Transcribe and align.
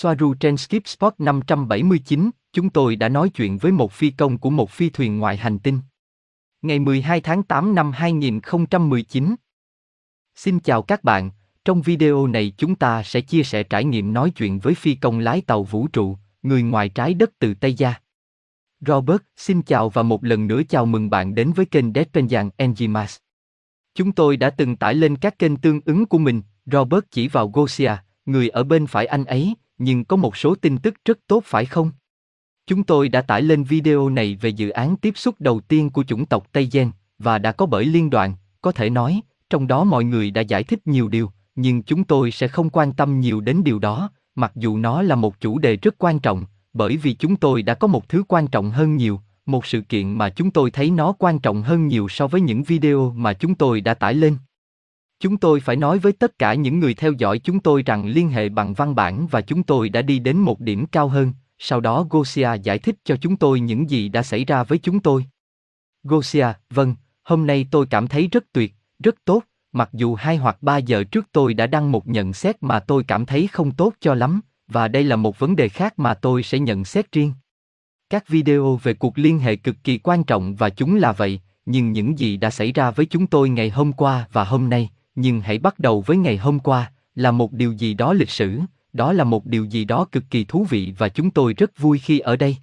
Soaru 0.00 0.34
trên 0.34 0.56
Skip 0.56 0.86
Spot 0.88 1.14
579, 1.18 2.30
chúng 2.52 2.70
tôi 2.70 2.96
đã 2.96 3.08
nói 3.08 3.28
chuyện 3.28 3.58
với 3.58 3.72
một 3.72 3.92
phi 3.92 4.10
công 4.10 4.38
của 4.38 4.50
một 4.50 4.70
phi 4.70 4.90
thuyền 4.90 5.18
ngoài 5.18 5.36
hành 5.36 5.58
tinh. 5.58 5.80
Ngày 6.62 6.78
12 6.78 7.20
tháng 7.20 7.42
8 7.42 7.74
năm 7.74 7.92
2019. 7.92 9.34
Xin 10.34 10.60
chào 10.60 10.82
các 10.82 11.04
bạn, 11.04 11.30
trong 11.64 11.82
video 11.82 12.26
này 12.26 12.52
chúng 12.58 12.74
ta 12.74 13.02
sẽ 13.02 13.20
chia 13.20 13.42
sẻ 13.42 13.62
trải 13.62 13.84
nghiệm 13.84 14.12
nói 14.12 14.30
chuyện 14.30 14.58
với 14.58 14.74
phi 14.74 14.94
công 14.94 15.18
lái 15.18 15.40
tàu 15.40 15.62
vũ 15.62 15.86
trụ, 15.88 16.16
người 16.42 16.62
ngoài 16.62 16.88
trái 16.88 17.14
đất 17.14 17.30
từ 17.38 17.54
Tây 17.54 17.74
Gia. 17.74 17.94
Robert, 18.80 19.22
xin 19.36 19.62
chào 19.62 19.88
và 19.88 20.02
một 20.02 20.24
lần 20.24 20.46
nữa 20.46 20.62
chào 20.68 20.86
mừng 20.86 21.10
bạn 21.10 21.34
đến 21.34 21.52
với 21.52 21.66
kênh 21.66 21.92
Deadpanjan 21.92 22.50
Engimas. 22.56 23.16
Chúng 23.94 24.12
tôi 24.12 24.36
đã 24.36 24.50
từng 24.50 24.76
tải 24.76 24.94
lên 24.94 25.16
các 25.16 25.38
kênh 25.38 25.56
tương 25.56 25.80
ứng 25.84 26.06
của 26.06 26.18
mình, 26.18 26.42
Robert 26.66 27.04
chỉ 27.10 27.28
vào 27.28 27.48
Gosia, 27.48 27.92
người 28.26 28.48
ở 28.48 28.64
bên 28.64 28.86
phải 28.86 29.06
anh 29.06 29.24
ấy, 29.24 29.54
nhưng 29.78 30.04
có 30.04 30.16
một 30.16 30.36
số 30.36 30.54
tin 30.54 30.78
tức 30.78 30.94
rất 31.04 31.18
tốt 31.26 31.44
phải 31.46 31.64
không? 31.64 31.90
Chúng 32.66 32.84
tôi 32.84 33.08
đã 33.08 33.22
tải 33.22 33.42
lên 33.42 33.64
video 33.64 34.08
này 34.08 34.38
về 34.40 34.50
dự 34.50 34.68
án 34.68 34.96
tiếp 34.96 35.12
xúc 35.16 35.34
đầu 35.38 35.60
tiên 35.60 35.90
của 35.90 36.04
chủng 36.04 36.26
tộc 36.26 36.46
Tây 36.52 36.68
Gen, 36.72 36.90
và 37.18 37.38
đã 37.38 37.52
có 37.52 37.66
bởi 37.66 37.84
liên 37.84 38.10
đoàn, 38.10 38.34
có 38.60 38.72
thể 38.72 38.90
nói, 38.90 39.20
trong 39.50 39.66
đó 39.66 39.84
mọi 39.84 40.04
người 40.04 40.30
đã 40.30 40.40
giải 40.40 40.64
thích 40.64 40.86
nhiều 40.86 41.08
điều, 41.08 41.30
nhưng 41.54 41.82
chúng 41.82 42.04
tôi 42.04 42.30
sẽ 42.30 42.48
không 42.48 42.70
quan 42.70 42.92
tâm 42.92 43.20
nhiều 43.20 43.40
đến 43.40 43.64
điều 43.64 43.78
đó, 43.78 44.10
mặc 44.34 44.52
dù 44.54 44.76
nó 44.76 45.02
là 45.02 45.14
một 45.14 45.40
chủ 45.40 45.58
đề 45.58 45.76
rất 45.76 45.94
quan 45.98 46.18
trọng, 46.18 46.44
bởi 46.72 46.96
vì 46.96 47.14
chúng 47.14 47.36
tôi 47.36 47.62
đã 47.62 47.74
có 47.74 47.86
một 47.86 48.08
thứ 48.08 48.22
quan 48.28 48.46
trọng 48.46 48.70
hơn 48.70 48.96
nhiều, 48.96 49.20
một 49.46 49.66
sự 49.66 49.80
kiện 49.80 50.12
mà 50.12 50.28
chúng 50.28 50.50
tôi 50.50 50.70
thấy 50.70 50.90
nó 50.90 51.12
quan 51.12 51.38
trọng 51.38 51.62
hơn 51.62 51.86
nhiều 51.86 52.08
so 52.08 52.26
với 52.26 52.40
những 52.40 52.62
video 52.62 53.12
mà 53.16 53.32
chúng 53.32 53.54
tôi 53.54 53.80
đã 53.80 53.94
tải 53.94 54.14
lên. 54.14 54.36
Chúng 55.20 55.36
tôi 55.36 55.60
phải 55.60 55.76
nói 55.76 55.98
với 55.98 56.12
tất 56.12 56.38
cả 56.38 56.54
những 56.54 56.80
người 56.80 56.94
theo 56.94 57.12
dõi 57.12 57.38
chúng 57.38 57.60
tôi 57.60 57.82
rằng 57.82 58.06
liên 58.06 58.28
hệ 58.30 58.48
bằng 58.48 58.74
văn 58.74 58.94
bản 58.94 59.26
và 59.26 59.40
chúng 59.40 59.62
tôi 59.62 59.88
đã 59.88 60.02
đi 60.02 60.18
đến 60.18 60.36
một 60.36 60.60
điểm 60.60 60.86
cao 60.86 61.08
hơn, 61.08 61.32
sau 61.58 61.80
đó 61.80 62.06
Gosia 62.10 62.48
giải 62.62 62.78
thích 62.78 62.96
cho 63.04 63.16
chúng 63.16 63.36
tôi 63.36 63.60
những 63.60 63.90
gì 63.90 64.08
đã 64.08 64.22
xảy 64.22 64.44
ra 64.44 64.64
với 64.64 64.78
chúng 64.78 65.00
tôi. 65.00 65.24
Gosia, 66.02 66.46
vâng, 66.70 66.94
hôm 67.24 67.46
nay 67.46 67.66
tôi 67.70 67.86
cảm 67.86 68.08
thấy 68.08 68.28
rất 68.32 68.44
tuyệt, 68.52 68.74
rất 69.04 69.14
tốt, 69.24 69.42
mặc 69.72 69.90
dù 69.92 70.14
hai 70.14 70.36
hoặc 70.36 70.62
ba 70.62 70.76
giờ 70.76 71.04
trước 71.04 71.26
tôi 71.32 71.54
đã 71.54 71.66
đăng 71.66 71.92
một 71.92 72.06
nhận 72.08 72.32
xét 72.32 72.56
mà 72.62 72.80
tôi 72.80 73.04
cảm 73.04 73.26
thấy 73.26 73.46
không 73.46 73.70
tốt 73.70 73.94
cho 74.00 74.14
lắm, 74.14 74.40
và 74.68 74.88
đây 74.88 75.04
là 75.04 75.16
một 75.16 75.38
vấn 75.38 75.56
đề 75.56 75.68
khác 75.68 75.98
mà 75.98 76.14
tôi 76.14 76.42
sẽ 76.42 76.58
nhận 76.58 76.84
xét 76.84 77.12
riêng. 77.12 77.32
Các 78.10 78.28
video 78.28 78.76
về 78.82 78.94
cuộc 78.94 79.18
liên 79.18 79.38
hệ 79.38 79.56
cực 79.56 79.76
kỳ 79.84 79.98
quan 79.98 80.24
trọng 80.24 80.54
và 80.54 80.70
chúng 80.70 80.96
là 80.96 81.12
vậy, 81.12 81.40
nhưng 81.66 81.92
những 81.92 82.18
gì 82.18 82.36
đã 82.36 82.50
xảy 82.50 82.72
ra 82.72 82.90
với 82.90 83.06
chúng 83.06 83.26
tôi 83.26 83.48
ngày 83.48 83.70
hôm 83.70 83.92
qua 83.92 84.28
và 84.32 84.44
hôm 84.44 84.70
nay, 84.70 84.90
nhưng 85.20 85.40
hãy 85.40 85.58
bắt 85.58 85.78
đầu 85.78 86.00
với 86.00 86.16
ngày 86.16 86.36
hôm 86.36 86.58
qua, 86.58 86.92
là 87.14 87.30
một 87.30 87.52
điều 87.52 87.72
gì 87.72 87.94
đó 87.94 88.12
lịch 88.12 88.30
sử, 88.30 88.60
đó 88.92 89.12
là 89.12 89.24
một 89.24 89.46
điều 89.46 89.64
gì 89.64 89.84
đó 89.84 90.04
cực 90.12 90.24
kỳ 90.30 90.44
thú 90.44 90.66
vị 90.70 90.94
và 90.98 91.08
chúng 91.08 91.30
tôi 91.30 91.54
rất 91.54 91.78
vui 91.78 91.98
khi 91.98 92.18
ở 92.18 92.36
đây. 92.36 92.56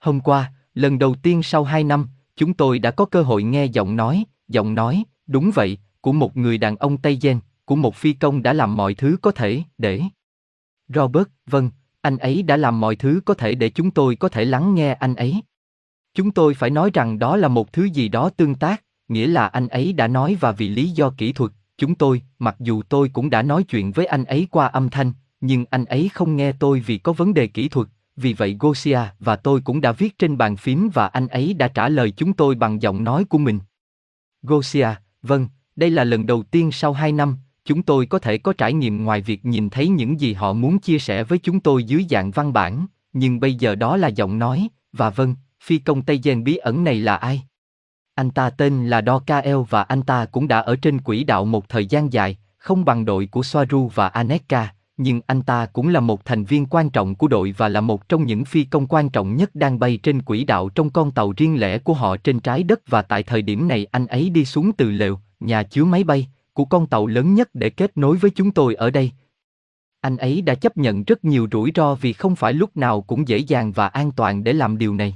Hôm 0.00 0.20
qua, 0.20 0.52
lần 0.74 0.98
đầu 0.98 1.14
tiên 1.14 1.42
sau 1.42 1.64
hai 1.64 1.84
năm, 1.84 2.08
chúng 2.36 2.54
tôi 2.54 2.78
đã 2.78 2.90
có 2.90 3.04
cơ 3.04 3.22
hội 3.22 3.42
nghe 3.42 3.64
giọng 3.64 3.96
nói, 3.96 4.24
giọng 4.48 4.74
nói, 4.74 5.04
đúng 5.26 5.50
vậy, 5.54 5.78
của 6.00 6.12
một 6.12 6.36
người 6.36 6.58
đàn 6.58 6.76
ông 6.76 6.98
Tây 6.98 7.18
Gen, 7.22 7.40
của 7.64 7.76
một 7.76 7.94
phi 7.94 8.12
công 8.12 8.42
đã 8.42 8.52
làm 8.52 8.76
mọi 8.76 8.94
thứ 8.94 9.16
có 9.22 9.30
thể 9.30 9.62
để. 9.78 10.02
Robert, 10.88 11.28
vâng, 11.46 11.70
anh 12.00 12.18
ấy 12.18 12.42
đã 12.42 12.56
làm 12.56 12.80
mọi 12.80 12.96
thứ 12.96 13.20
có 13.24 13.34
thể 13.34 13.54
để 13.54 13.70
chúng 13.70 13.90
tôi 13.90 14.16
có 14.16 14.28
thể 14.28 14.44
lắng 14.44 14.74
nghe 14.74 14.92
anh 14.92 15.14
ấy. 15.14 15.42
Chúng 16.14 16.30
tôi 16.30 16.54
phải 16.54 16.70
nói 16.70 16.90
rằng 16.94 17.18
đó 17.18 17.36
là 17.36 17.48
một 17.48 17.72
thứ 17.72 17.84
gì 17.84 18.08
đó 18.08 18.30
tương 18.36 18.54
tác, 18.54 18.84
nghĩa 19.08 19.26
là 19.26 19.46
anh 19.46 19.68
ấy 19.68 19.92
đã 19.92 20.08
nói 20.08 20.36
và 20.40 20.52
vì 20.52 20.68
lý 20.68 20.88
do 20.88 21.10
kỹ 21.18 21.32
thuật, 21.32 21.52
chúng 21.82 21.94
tôi, 21.94 22.22
mặc 22.38 22.56
dù 22.60 22.82
tôi 22.88 23.10
cũng 23.12 23.30
đã 23.30 23.42
nói 23.42 23.62
chuyện 23.62 23.92
với 23.92 24.06
anh 24.06 24.24
ấy 24.24 24.48
qua 24.50 24.66
âm 24.66 24.88
thanh, 24.88 25.12
nhưng 25.40 25.64
anh 25.70 25.84
ấy 25.84 26.10
không 26.14 26.36
nghe 26.36 26.52
tôi 26.52 26.80
vì 26.80 26.98
có 26.98 27.12
vấn 27.12 27.34
đề 27.34 27.46
kỹ 27.46 27.68
thuật, 27.68 27.88
vì 28.16 28.32
vậy 28.32 28.56
Gosia 28.60 28.98
và 29.20 29.36
tôi 29.36 29.60
cũng 29.60 29.80
đã 29.80 29.92
viết 29.92 30.18
trên 30.18 30.38
bàn 30.38 30.56
phím 30.56 30.88
và 30.94 31.06
anh 31.06 31.28
ấy 31.28 31.54
đã 31.54 31.68
trả 31.68 31.88
lời 31.88 32.10
chúng 32.10 32.32
tôi 32.32 32.54
bằng 32.54 32.82
giọng 32.82 33.04
nói 33.04 33.24
của 33.24 33.38
mình. 33.38 33.58
Gosia, 34.42 34.88
vâng, 35.22 35.48
đây 35.76 35.90
là 35.90 36.04
lần 36.04 36.26
đầu 36.26 36.42
tiên 36.42 36.72
sau 36.72 36.92
hai 36.92 37.12
năm, 37.12 37.36
chúng 37.64 37.82
tôi 37.82 38.06
có 38.06 38.18
thể 38.18 38.38
có 38.38 38.52
trải 38.52 38.72
nghiệm 38.72 39.04
ngoài 39.04 39.20
việc 39.20 39.44
nhìn 39.44 39.70
thấy 39.70 39.88
những 39.88 40.20
gì 40.20 40.32
họ 40.32 40.52
muốn 40.52 40.78
chia 40.78 40.98
sẻ 40.98 41.24
với 41.24 41.38
chúng 41.38 41.60
tôi 41.60 41.84
dưới 41.84 42.06
dạng 42.10 42.30
văn 42.30 42.52
bản, 42.52 42.86
nhưng 43.12 43.40
bây 43.40 43.54
giờ 43.54 43.74
đó 43.74 43.96
là 43.96 44.08
giọng 44.08 44.38
nói, 44.38 44.68
và 44.92 45.10
vâng, 45.10 45.34
phi 45.62 45.78
công 45.78 46.02
Tây 46.02 46.20
Gen 46.24 46.44
bí 46.44 46.56
ẩn 46.56 46.84
này 46.84 46.94
là 47.00 47.16
ai? 47.16 47.42
Anh 48.14 48.30
ta 48.30 48.50
tên 48.50 48.86
là 48.86 49.02
Dokael 49.06 49.56
và 49.68 49.82
anh 49.82 50.02
ta 50.02 50.24
cũng 50.24 50.48
đã 50.48 50.58
ở 50.58 50.76
trên 50.76 51.00
quỹ 51.00 51.24
đạo 51.24 51.44
một 51.44 51.68
thời 51.68 51.86
gian 51.86 52.12
dài, 52.12 52.38
không 52.58 52.84
bằng 52.84 53.04
đội 53.04 53.26
của 53.26 53.42
Soaru 53.42 53.90
và 53.94 54.08
Aneka, 54.08 54.74
nhưng 54.96 55.20
anh 55.26 55.42
ta 55.42 55.66
cũng 55.66 55.88
là 55.88 56.00
một 56.00 56.24
thành 56.24 56.44
viên 56.44 56.66
quan 56.66 56.90
trọng 56.90 57.14
của 57.14 57.28
đội 57.28 57.54
và 57.56 57.68
là 57.68 57.80
một 57.80 58.08
trong 58.08 58.24
những 58.26 58.44
phi 58.44 58.64
công 58.64 58.86
quan 58.86 59.10
trọng 59.10 59.36
nhất 59.36 59.54
đang 59.54 59.78
bay 59.78 59.98
trên 60.02 60.22
quỹ 60.22 60.44
đạo 60.44 60.68
trong 60.68 60.90
con 60.90 61.10
tàu 61.10 61.32
riêng 61.36 61.60
lẻ 61.60 61.78
của 61.78 61.94
họ 61.94 62.16
trên 62.16 62.40
trái 62.40 62.62
đất 62.62 62.80
và 62.86 63.02
tại 63.02 63.22
thời 63.22 63.42
điểm 63.42 63.68
này 63.68 63.86
anh 63.90 64.06
ấy 64.06 64.30
đi 64.30 64.44
xuống 64.44 64.72
từ 64.72 64.90
lều, 64.90 65.18
nhà 65.40 65.62
chứa 65.62 65.84
máy 65.84 66.04
bay, 66.04 66.28
của 66.52 66.64
con 66.64 66.86
tàu 66.86 67.06
lớn 67.06 67.34
nhất 67.34 67.48
để 67.54 67.70
kết 67.70 67.96
nối 67.96 68.16
với 68.16 68.30
chúng 68.30 68.50
tôi 68.50 68.74
ở 68.74 68.90
đây. 68.90 69.12
Anh 70.00 70.16
ấy 70.16 70.42
đã 70.42 70.54
chấp 70.54 70.76
nhận 70.76 71.04
rất 71.04 71.24
nhiều 71.24 71.48
rủi 71.52 71.72
ro 71.74 71.94
vì 71.94 72.12
không 72.12 72.36
phải 72.36 72.52
lúc 72.52 72.76
nào 72.76 73.00
cũng 73.00 73.28
dễ 73.28 73.38
dàng 73.38 73.72
và 73.72 73.88
an 73.88 74.12
toàn 74.12 74.44
để 74.44 74.52
làm 74.52 74.78
điều 74.78 74.94
này. 74.94 75.14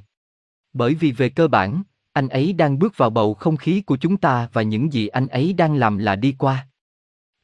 Bởi 0.72 0.94
vì 0.94 1.12
về 1.12 1.28
cơ 1.28 1.48
bản, 1.48 1.82
anh 2.16 2.28
ấy 2.28 2.52
đang 2.52 2.78
bước 2.78 2.96
vào 2.96 3.10
bầu 3.10 3.34
không 3.34 3.56
khí 3.56 3.80
của 3.80 3.96
chúng 3.96 4.16
ta 4.16 4.48
và 4.52 4.62
những 4.62 4.92
gì 4.92 5.06
anh 5.06 5.26
ấy 5.26 5.52
đang 5.52 5.74
làm 5.74 5.98
là 5.98 6.16
đi 6.16 6.34
qua. 6.38 6.66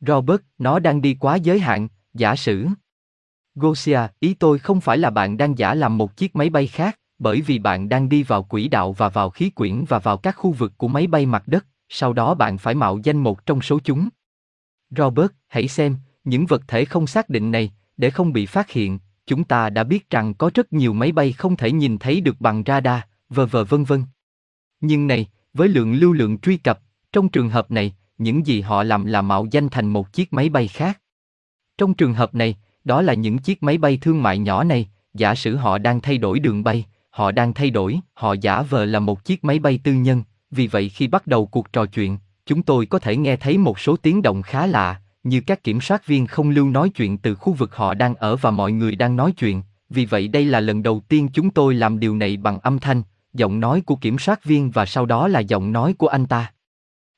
Robert, 0.01 0.41
nó 0.59 0.79
đang 0.79 1.03
đi 1.03 1.15
quá 1.21 1.37
giới 1.37 1.61
hạn, 1.61 1.89
giả 2.15 2.37
sử. 2.37 2.67
Gosia, 3.55 4.01
ý 4.21 4.35
tôi 4.35 4.59
không 4.59 4.81
phải 4.81 4.99
là 4.99 5.11
bạn 5.11 5.37
đang 5.37 5.59
giả 5.59 5.75
làm 5.75 5.99
một 5.99 6.17
chiếc 6.17 6.37
máy 6.37 6.51
bay 6.51 6.67
khác, 6.67 6.99
bởi 7.19 7.41
vì 7.41 7.59
bạn 7.59 7.89
đang 7.89 8.09
đi 8.09 8.23
vào 8.23 8.43
quỹ 8.43 8.69
đạo 8.69 8.93
và 8.93 9.09
vào 9.09 9.31
khí 9.31 9.51
quyển 9.51 9.85
và 9.89 9.99
vào 9.99 10.17
các 10.17 10.37
khu 10.37 10.53
vực 10.53 10.73
của 10.77 10.89
máy 10.89 11.07
bay 11.07 11.27
mặt 11.27 11.43
đất, 11.47 11.67
sau 11.89 12.13
đó 12.13 12.35
bạn 12.35 12.59
phải 12.59 12.75
mạo 12.75 12.99
danh 13.03 13.17
một 13.17 13.47
trong 13.47 13.63
số 13.63 13.79
chúng. 13.85 14.09
Robert, 14.91 15.31
hãy 15.49 15.69
xem, 15.69 15.97
những 16.25 16.47
vật 16.47 16.63
thể 16.69 16.85
không 16.85 17.07
xác 17.07 17.29
định 17.29 17.51
này, 17.51 17.73
để 17.97 18.11
không 18.11 18.33
bị 18.33 18.47
phát 18.47 18.71
hiện, 18.71 18.99
chúng 19.27 19.45
ta 19.45 19.71
đã 19.71 19.85
biết 19.85 20.11
rằng 20.11 20.35
có 20.35 20.51
rất 20.55 20.73
nhiều 20.73 20.93
máy 20.93 21.13
bay 21.13 21.33
không 21.33 21.57
thể 21.57 21.73
nhìn 21.73 21.99
thấy 21.99 22.21
được 22.21 22.41
bằng 22.41 22.63
radar, 22.67 23.01
vờ 23.29 23.47
vờ 23.47 23.65
vân 23.65 23.85
vân. 23.85 24.05
Nhưng 24.83 25.07
này, 25.07 25.27
với 25.55 25.69
lượng 25.69 25.95
lưu 25.95 26.13
lượng 26.13 26.39
truy 26.39 26.57
cập, 26.57 26.81
trong 27.13 27.29
trường 27.29 27.49
hợp 27.49 27.71
này, 27.71 27.95
những 28.19 28.47
gì 28.47 28.61
họ 28.61 28.83
làm 28.83 29.05
là 29.05 29.23
mạo 29.23 29.47
danh 29.51 29.69
thành 29.69 29.87
một 29.87 30.13
chiếc 30.13 30.33
máy 30.33 30.49
bay 30.49 30.69
khác. 30.69 31.01
Trong 31.79 31.95
trường 31.95 32.15
hợp 32.15 32.35
này, 32.35 32.57
đó 32.85 33.03
là 33.03 33.15
những 33.15 33.39
chiếc 33.39 33.63
máy 33.63 33.79
bay 33.79 33.99
thương 34.01 34.23
mại 34.23 34.39
nhỏ 34.39 34.65
này, 34.65 34.89
giả 35.15 35.35
sử 35.35 35.57
họ 35.57 35.79
đang 35.79 36.01
thay 36.01 36.19
đổi 36.19 36.39
đường 36.39 36.65
bay, 36.65 36.85
họ 37.11 37.31
đang 37.31 37.55
thay 37.55 37.71
đổi, 37.71 38.01
họ 38.15 38.33
giả 38.33 38.63
vờ 38.63 38.85
là 38.85 38.99
một 38.99 39.25
chiếc 39.25 39.45
máy 39.45 39.59
bay 39.59 39.81
tư 39.85 39.93
nhân, 39.93 40.23
vì 40.51 40.67
vậy 40.67 40.89
khi 40.89 41.09
bắt 41.09 41.27
đầu 41.27 41.47
cuộc 41.47 41.73
trò 41.73 41.87
chuyện, 41.87 42.19
chúng 42.47 42.63
tôi 42.63 42.87
có 42.87 42.99
thể 42.99 43.17
nghe 43.17 43.37
thấy 43.37 43.59
một 43.59 43.79
số 43.79 43.97
tiếng 43.97 44.23
động 44.23 44.43
khá 44.43 44.67
lạ, 44.67 45.01
như 45.25 45.41
các 45.41 45.65
kiểm 45.65 45.81
soát 45.81 46.07
viên 46.07 46.27
không 46.27 46.51
lưu 46.51 46.69
nói 46.69 46.89
chuyện 46.89 47.19
từ 47.19 47.35
khu 47.35 47.53
vực 47.53 47.77
họ 47.77 47.95
đang 47.95 48.15
ở 48.15 48.37
và 48.37 48.51
mọi 48.51 48.73
người 48.73 48.97
đang 48.97 49.17
nói 49.17 49.33
chuyện, 49.33 49.63
vì 49.91 50.07
vậy 50.07 50.29
đây 50.29 50.45
là 50.45 50.61
lần 50.61 50.83
đầu 50.83 51.01
tiên 51.09 51.29
chúng 51.33 51.51
tôi 51.51 51.75
làm 51.75 52.01
điều 52.01 52.17
này 52.17 52.37
bằng 52.37 52.59
âm 52.59 52.79
thanh, 52.79 53.03
giọng 53.33 53.61
nói 53.61 53.81
của 53.81 53.97
kiểm 53.97 54.19
soát 54.19 54.45
viên 54.45 54.71
và 54.71 54.87
sau 54.87 55.07
đó 55.07 55.29
là 55.29 55.41
giọng 55.41 55.73
nói 55.73 55.95
của 55.99 56.07
anh 56.07 56.27
ta. 56.27 56.53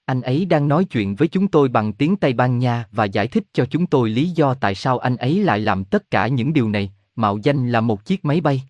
Anh 0.05 0.21
ấy 0.21 0.45
đang 0.45 0.69
nói 0.69 0.85
chuyện 0.85 1.15
với 1.15 1.29
chúng 1.29 1.49
tôi 1.49 1.69
bằng 1.69 1.93
tiếng 1.93 2.17
Tây 2.17 2.33
Ban 2.33 2.59
Nha 2.59 2.87
và 2.93 3.05
giải 3.05 3.29
thích 3.29 3.45
cho 3.53 3.65
chúng 3.65 3.87
tôi 3.87 4.11
lý 4.11 4.31
do 4.31 4.55
tại 4.55 4.75
sao 4.75 4.99
anh 4.99 5.17
ấy 5.17 5.45
lại 5.45 5.61
làm 5.61 5.85
tất 5.85 6.11
cả 6.11 6.27
những 6.27 6.53
điều 6.53 6.69
này, 6.69 6.93
mạo 7.17 7.39
danh 7.39 7.69
là 7.69 7.81
một 7.81 8.05
chiếc 8.05 8.25
máy 8.25 8.41
bay. 8.41 8.63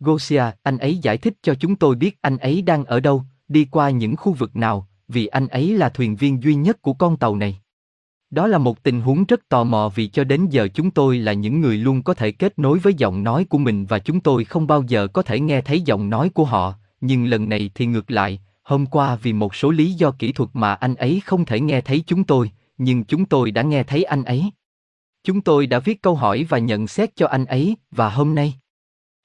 Gosia, 0.00 0.44
anh 0.62 0.78
ấy 0.78 0.98
giải 0.98 1.18
thích 1.18 1.34
cho 1.42 1.54
chúng 1.54 1.76
tôi 1.76 1.94
biết 1.94 2.18
anh 2.20 2.38
ấy 2.38 2.62
đang 2.62 2.84
ở 2.84 3.00
đâu, 3.00 3.22
đi 3.48 3.64
qua 3.70 3.90
những 3.90 4.16
khu 4.16 4.32
vực 4.32 4.56
nào, 4.56 4.88
vì 5.08 5.26
anh 5.26 5.48
ấy 5.48 5.76
là 5.78 5.88
thuyền 5.88 6.16
viên 6.16 6.42
duy 6.42 6.54
nhất 6.54 6.82
của 6.82 6.92
con 6.92 7.16
tàu 7.16 7.36
này. 7.36 7.61
Đó 8.32 8.46
là 8.46 8.58
một 8.58 8.82
tình 8.82 9.00
huống 9.00 9.24
rất 9.24 9.48
tò 9.48 9.64
mò 9.64 9.92
vì 9.94 10.06
cho 10.06 10.24
đến 10.24 10.46
giờ 10.50 10.68
chúng 10.74 10.90
tôi 10.90 11.18
là 11.18 11.32
những 11.32 11.60
người 11.60 11.76
luôn 11.76 12.02
có 12.02 12.14
thể 12.14 12.32
kết 12.32 12.58
nối 12.58 12.78
với 12.78 12.94
giọng 12.94 13.24
nói 13.24 13.44
của 13.44 13.58
mình 13.58 13.86
và 13.86 13.98
chúng 13.98 14.20
tôi 14.20 14.44
không 14.44 14.66
bao 14.66 14.82
giờ 14.82 15.06
có 15.06 15.22
thể 15.22 15.40
nghe 15.40 15.60
thấy 15.60 15.80
giọng 15.80 16.10
nói 16.10 16.28
của 16.28 16.44
họ, 16.44 16.74
nhưng 17.00 17.26
lần 17.26 17.48
này 17.48 17.70
thì 17.74 17.86
ngược 17.86 18.10
lại, 18.10 18.40
hôm 18.62 18.86
qua 18.86 19.16
vì 19.16 19.32
một 19.32 19.54
số 19.54 19.70
lý 19.70 19.92
do 19.92 20.10
kỹ 20.10 20.32
thuật 20.32 20.50
mà 20.52 20.74
anh 20.74 20.94
ấy 20.94 21.22
không 21.24 21.44
thể 21.44 21.60
nghe 21.60 21.80
thấy 21.80 22.04
chúng 22.06 22.24
tôi, 22.24 22.50
nhưng 22.78 23.04
chúng 23.04 23.24
tôi 23.24 23.50
đã 23.50 23.62
nghe 23.62 23.82
thấy 23.82 24.04
anh 24.04 24.24
ấy. 24.24 24.50
Chúng 25.24 25.40
tôi 25.40 25.66
đã 25.66 25.78
viết 25.78 26.02
câu 26.02 26.14
hỏi 26.14 26.46
và 26.48 26.58
nhận 26.58 26.86
xét 26.86 27.16
cho 27.16 27.26
anh 27.26 27.44
ấy, 27.44 27.76
và 27.90 28.10
hôm 28.10 28.34
nay. 28.34 28.54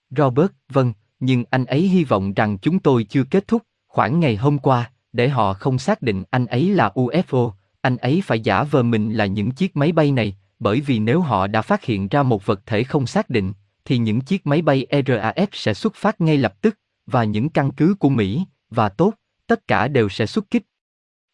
Robert, 0.09 0.51
vâng, 0.69 0.93
nhưng 1.19 1.43
anh 1.49 1.65
ấy 1.65 1.81
hy 1.81 2.03
vọng 2.03 2.33
rằng 2.33 2.57
chúng 2.57 2.79
tôi 2.79 3.03
chưa 3.03 3.23
kết 3.23 3.47
thúc, 3.47 3.61
khoảng 3.87 4.19
ngày 4.19 4.35
hôm 4.35 4.59
qua, 4.59 4.91
để 5.13 5.29
họ 5.29 5.53
không 5.53 5.79
xác 5.79 6.01
định 6.01 6.23
anh 6.29 6.45
ấy 6.45 6.69
là 6.69 6.91
UFO, 6.95 7.51
anh 7.81 7.97
ấy 7.97 8.21
phải 8.25 8.39
giả 8.39 8.63
vờ 8.63 8.83
mình 8.83 9.13
là 9.13 9.25
những 9.25 9.51
chiếc 9.51 9.75
máy 9.75 9.91
bay 9.91 10.11
này, 10.11 10.37
bởi 10.59 10.81
vì 10.81 10.99
nếu 10.99 11.21
họ 11.21 11.47
đã 11.47 11.61
phát 11.61 11.83
hiện 11.83 12.07
ra 12.07 12.23
một 12.23 12.45
vật 12.45 12.61
thể 12.65 12.83
không 12.83 13.07
xác 13.07 13.29
định, 13.29 13.53
thì 13.85 13.97
những 13.97 14.21
chiếc 14.21 14.47
máy 14.47 14.61
bay 14.61 14.85
RAF 14.89 15.47
sẽ 15.51 15.73
xuất 15.73 15.95
phát 15.95 16.21
ngay 16.21 16.37
lập 16.37 16.61
tức, 16.61 16.79
và 17.05 17.23
những 17.23 17.49
căn 17.49 17.71
cứ 17.71 17.95
của 17.99 18.09
Mỹ, 18.09 18.43
và 18.69 18.89
tốt, 18.89 19.13
tất 19.47 19.67
cả 19.67 19.87
đều 19.87 20.09
sẽ 20.09 20.25
xuất 20.25 20.51
kích. 20.51 20.63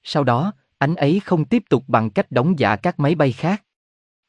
Sau 0.04 0.24
đó, 0.24 0.54
anh 0.78 0.96
ấy 0.96 1.22
không 1.26 1.46
tiếp 1.46 1.64
tục 1.70 1.84
bằng 1.88 2.10
cách 2.10 2.32
đóng 2.32 2.60
giả 2.60 2.76
các 2.76 3.00
máy 3.00 3.16
bay 3.16 3.32
khác. 3.32 3.64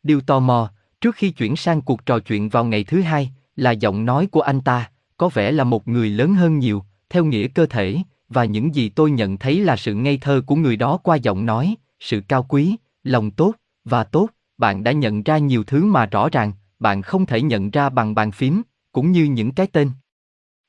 Điều 0.03 0.21
tò 0.21 0.41
mò, 0.41 0.71
Trước 1.05 1.17
khi 1.17 1.31
chuyển 1.31 1.57
sang 1.57 1.83
cuộc 1.83 2.07
trò 2.07 2.19
chuyện 2.19 2.49
vào 2.49 2.65
ngày 2.65 2.85
thứ 2.85 3.01
hai, 3.03 3.31
là 3.57 3.71
giọng 3.71 4.05
nói 4.05 4.27
của 4.27 4.41
anh 4.41 4.61
ta, 4.61 4.91
có 5.17 5.29
vẻ 5.29 5.53
là 5.53 5.65
một 5.65 5.89
người 5.89 6.11
lớn 6.11 6.35
hơn 6.35 6.59
nhiều, 6.59 6.85
theo 7.11 7.25
nghĩa 7.25 7.49
cơ 7.49 7.67
thể, 7.67 7.99
và 8.29 8.45
những 8.45 8.75
gì 8.75 8.89
tôi 8.89 9.11
nhận 9.11 9.39
thấy 9.39 9.61
là 9.61 9.77
sự 9.77 9.95
ngây 9.95 10.19
thơ 10.19 10.43
của 10.47 10.57
người 10.57 10.77
đó 10.77 10.97
qua 10.97 11.17
giọng 11.17 11.47
nói, 11.47 11.75
sự 12.05 12.21
cao 12.29 12.43
quý, 12.49 12.77
lòng 13.03 13.31
tốt, 13.31 13.55
và 13.85 14.05
tốt, 14.05 14.29
bạn 14.59 14.85
đã 14.85 14.93
nhận 14.93 15.23
ra 15.23 15.39
nhiều 15.39 15.65
thứ 15.65 15.85
mà 15.85 16.07
rõ 16.07 16.29
ràng, 16.29 16.53
bạn 16.79 17.03
không 17.03 17.27
thể 17.27 17.43
nhận 17.43 17.71
ra 17.71 17.89
bằng 17.89 18.15
bàn 18.15 18.31
phím, 18.31 18.63
cũng 18.93 19.13
như 19.13 19.25
những 19.25 19.53
cái 19.53 19.67
tên. 19.67 19.91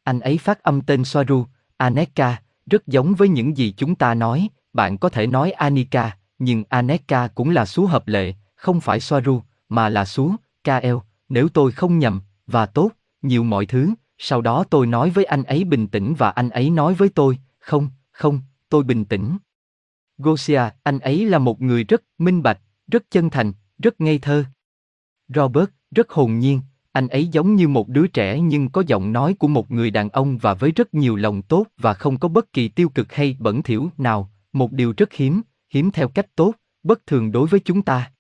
Anh 0.04 0.20
ấy 0.20 0.38
phát 0.38 0.64
âm 0.64 0.82
tên 0.82 1.06
Soaru, 1.06 1.46
Aneka, 1.78 2.42
rất 2.66 2.88
giống 2.88 3.14
với 3.14 3.28
những 3.28 3.58
gì 3.58 3.74
chúng 3.78 3.96
ta 3.96 4.14
nói, 4.14 4.50
bạn 4.74 4.98
có 4.98 5.10
thể 5.10 5.28
nói 5.28 5.52
Anika, 5.52 6.18
nhưng 6.40 6.64
Aneka 6.70 7.28
cũng 7.28 7.50
là 7.50 7.66
số 7.66 7.86
hợp 7.86 8.08
lệ, 8.08 8.34
không 8.56 8.82
phải 8.82 9.00
Soaru, 9.00 9.42
mà 9.70 9.90
là 9.90 10.06
số, 10.06 10.36
KL, 10.64 10.98
nếu 11.30 11.50
tôi 11.50 11.72
không 11.72 12.00
nhầm, 12.00 12.22
và 12.48 12.66
tốt, 12.66 12.92
nhiều 13.22 13.44
mọi 13.44 13.66
thứ, 13.66 13.94
sau 14.18 14.42
đó 14.42 14.64
tôi 14.70 14.88
nói 14.88 15.10
với 15.10 15.26
anh 15.26 15.44
ấy 15.44 15.64
bình 15.64 15.88
tĩnh 15.88 16.14
và 16.18 16.30
anh 16.30 16.50
ấy 16.50 16.70
nói 16.70 16.94
với 16.94 17.10
tôi, 17.10 17.38
không, 17.60 17.90
không, 18.12 18.42
tôi 18.70 18.84
bình 18.84 19.06
tĩnh. 19.06 19.38
Gosia, 20.18 20.62
anh 20.84 21.00
ấy 21.00 21.26
là 21.26 21.40
một 21.40 21.62
người 21.62 21.84
rất 21.84 22.04
minh 22.18 22.44
bạch, 22.44 22.62
rất 22.88 23.04
chân 23.12 23.30
thành, 23.30 23.54
rất 23.78 24.02
ngây 24.02 24.20
thơ. 24.20 24.46
Robert, 25.28 25.70
rất 25.92 26.10
hồn 26.10 26.40
nhiên, 26.40 26.62
anh 26.92 27.08
ấy 27.08 27.28
giống 27.28 27.56
như 27.56 27.68
một 27.68 27.90
đứa 27.90 28.08
trẻ 28.08 28.40
nhưng 28.40 28.70
có 28.70 28.84
giọng 28.88 29.14
nói 29.14 29.34
của 29.34 29.48
một 29.48 29.72
người 29.72 29.92
đàn 29.92 30.10
ông 30.10 30.38
và 30.38 30.54
với 30.54 30.72
rất 30.72 30.94
nhiều 30.94 31.16
lòng 31.16 31.42
tốt 31.42 31.68
và 31.78 31.94
không 31.94 32.20
có 32.20 32.28
bất 32.28 32.54
kỳ 32.54 32.68
tiêu 32.68 32.90
cực 32.90 33.14
hay 33.14 33.38
bẩn 33.40 33.64
thỉu 33.64 33.90
nào, 33.98 34.32
một 34.54 34.72
điều 34.72 34.94
rất 34.98 35.14
hiếm, 35.14 35.42
hiếm 35.70 35.92
theo 35.92 36.08
cách 36.08 36.36
tốt, 36.36 36.54
bất 36.84 37.08
thường 37.08 37.32
đối 37.32 37.48
với 37.48 37.60
chúng 37.66 37.82
ta. 37.82 38.12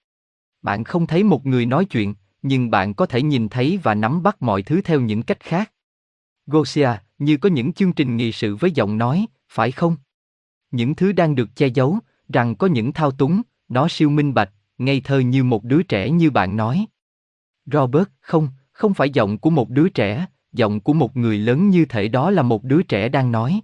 Bạn 0.61 0.83
không 0.83 1.07
thấy 1.07 1.23
một 1.23 1.45
người 1.45 1.65
nói 1.65 1.85
chuyện, 1.85 2.13
nhưng 2.41 2.69
bạn 2.69 2.93
có 2.93 3.05
thể 3.05 3.21
nhìn 3.21 3.49
thấy 3.49 3.79
và 3.83 3.95
nắm 3.95 4.23
bắt 4.23 4.41
mọi 4.41 4.63
thứ 4.63 4.81
theo 4.81 5.01
những 5.01 5.23
cách 5.23 5.39
khác. 5.39 5.71
Gosia, 6.47 6.89
như 7.17 7.37
có 7.37 7.49
những 7.49 7.73
chương 7.73 7.93
trình 7.93 8.17
nghị 8.17 8.31
sự 8.31 8.55
với 8.55 8.71
giọng 8.71 8.97
nói, 8.97 9.25
phải 9.49 9.71
không? 9.71 9.97
Những 10.75 10.95
thứ 10.95 11.11
đang 11.11 11.35
được 11.35 11.55
che 11.55 11.67
giấu, 11.67 11.99
rằng 12.29 12.55
có 12.55 12.67
những 12.67 12.93
thao 12.93 13.11
túng, 13.11 13.41
nó 13.69 13.87
siêu 13.87 14.09
minh 14.09 14.33
bạch, 14.33 14.51
ngây 14.77 15.01
thơ 15.01 15.19
như 15.19 15.43
một 15.43 15.63
đứa 15.63 15.83
trẻ 15.83 16.09
như 16.09 16.31
bạn 16.31 16.57
nói. 16.57 16.85
Robert, 17.65 18.07
không, 18.21 18.47
không 18.71 18.93
phải 18.93 19.09
giọng 19.09 19.37
của 19.37 19.49
một 19.49 19.69
đứa 19.69 19.89
trẻ, 19.89 20.25
giọng 20.53 20.79
của 20.79 20.93
một 20.93 21.17
người 21.17 21.37
lớn 21.37 21.69
như 21.69 21.85
thể 21.85 22.07
đó 22.07 22.31
là 22.31 22.41
một 22.41 22.63
đứa 22.63 22.81
trẻ 22.83 23.09
đang 23.09 23.31
nói. 23.31 23.61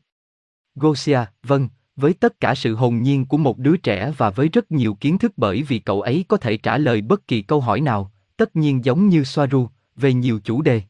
Gosia, 0.76 1.20
vâng, 1.44 1.70
với 1.96 2.14
tất 2.14 2.40
cả 2.40 2.56
sự 2.56 2.76
hồn 2.76 3.02
nhiên 3.02 3.26
của 3.26 3.38
một 3.38 3.58
đứa 3.58 3.78
trẻ 3.78 4.14
và 4.18 4.30
với 4.30 4.48
rất 4.48 4.72
nhiều 4.72 4.94
kiến 4.94 5.18
thức 5.18 5.34
bởi 5.38 5.64
vì 5.64 5.80
cậu 5.80 6.02
ấy 6.02 6.26
có 6.28 6.38
thể 6.38 6.58
trả 6.58 6.78
lời 6.78 7.02
bất 7.02 7.28
kỳ 7.28 7.42
câu 7.42 7.62
hỏi 7.62 7.82
nào, 7.82 8.12
tất 8.38 8.56
nhiên 8.56 8.86
giống 8.86 9.10
như 9.10 9.24
Soaru, 9.24 9.68
về 9.96 10.14
nhiều 10.14 10.40
chủ 10.44 10.62
đề. 10.62 10.82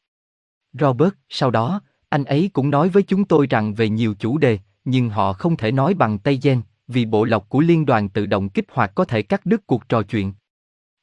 Robert, 0.74 1.14
sau 1.30 1.52
đó, 1.52 1.82
anh 2.10 2.24
ấy 2.24 2.50
cũng 2.54 2.70
nói 2.70 2.90
với 2.90 3.04
chúng 3.04 3.26
tôi 3.26 3.48
rằng 3.48 3.74
về 3.74 3.90
nhiều 3.90 4.16
chủ 4.20 4.38
đề, 4.38 4.60
nhưng 4.86 5.10
họ 5.10 5.34
không 5.34 5.58
thể 5.58 5.72
nói 5.72 5.94
bằng 5.94 6.20
Tây 6.20 6.40
Gen, 6.44 6.62
vì 6.88 7.06
bộ 7.06 7.24
lọc 7.24 7.50
của 7.50 7.60
liên 7.60 7.86
đoàn 7.86 8.10
tự 8.10 8.26
động 8.26 8.50
kích 8.50 8.66
hoạt 8.72 8.96
có 8.96 9.06
thể 9.06 9.22
cắt 9.22 9.46
đứt 9.46 9.68
cuộc 9.68 9.90
trò 9.90 10.02
chuyện. 10.02 10.34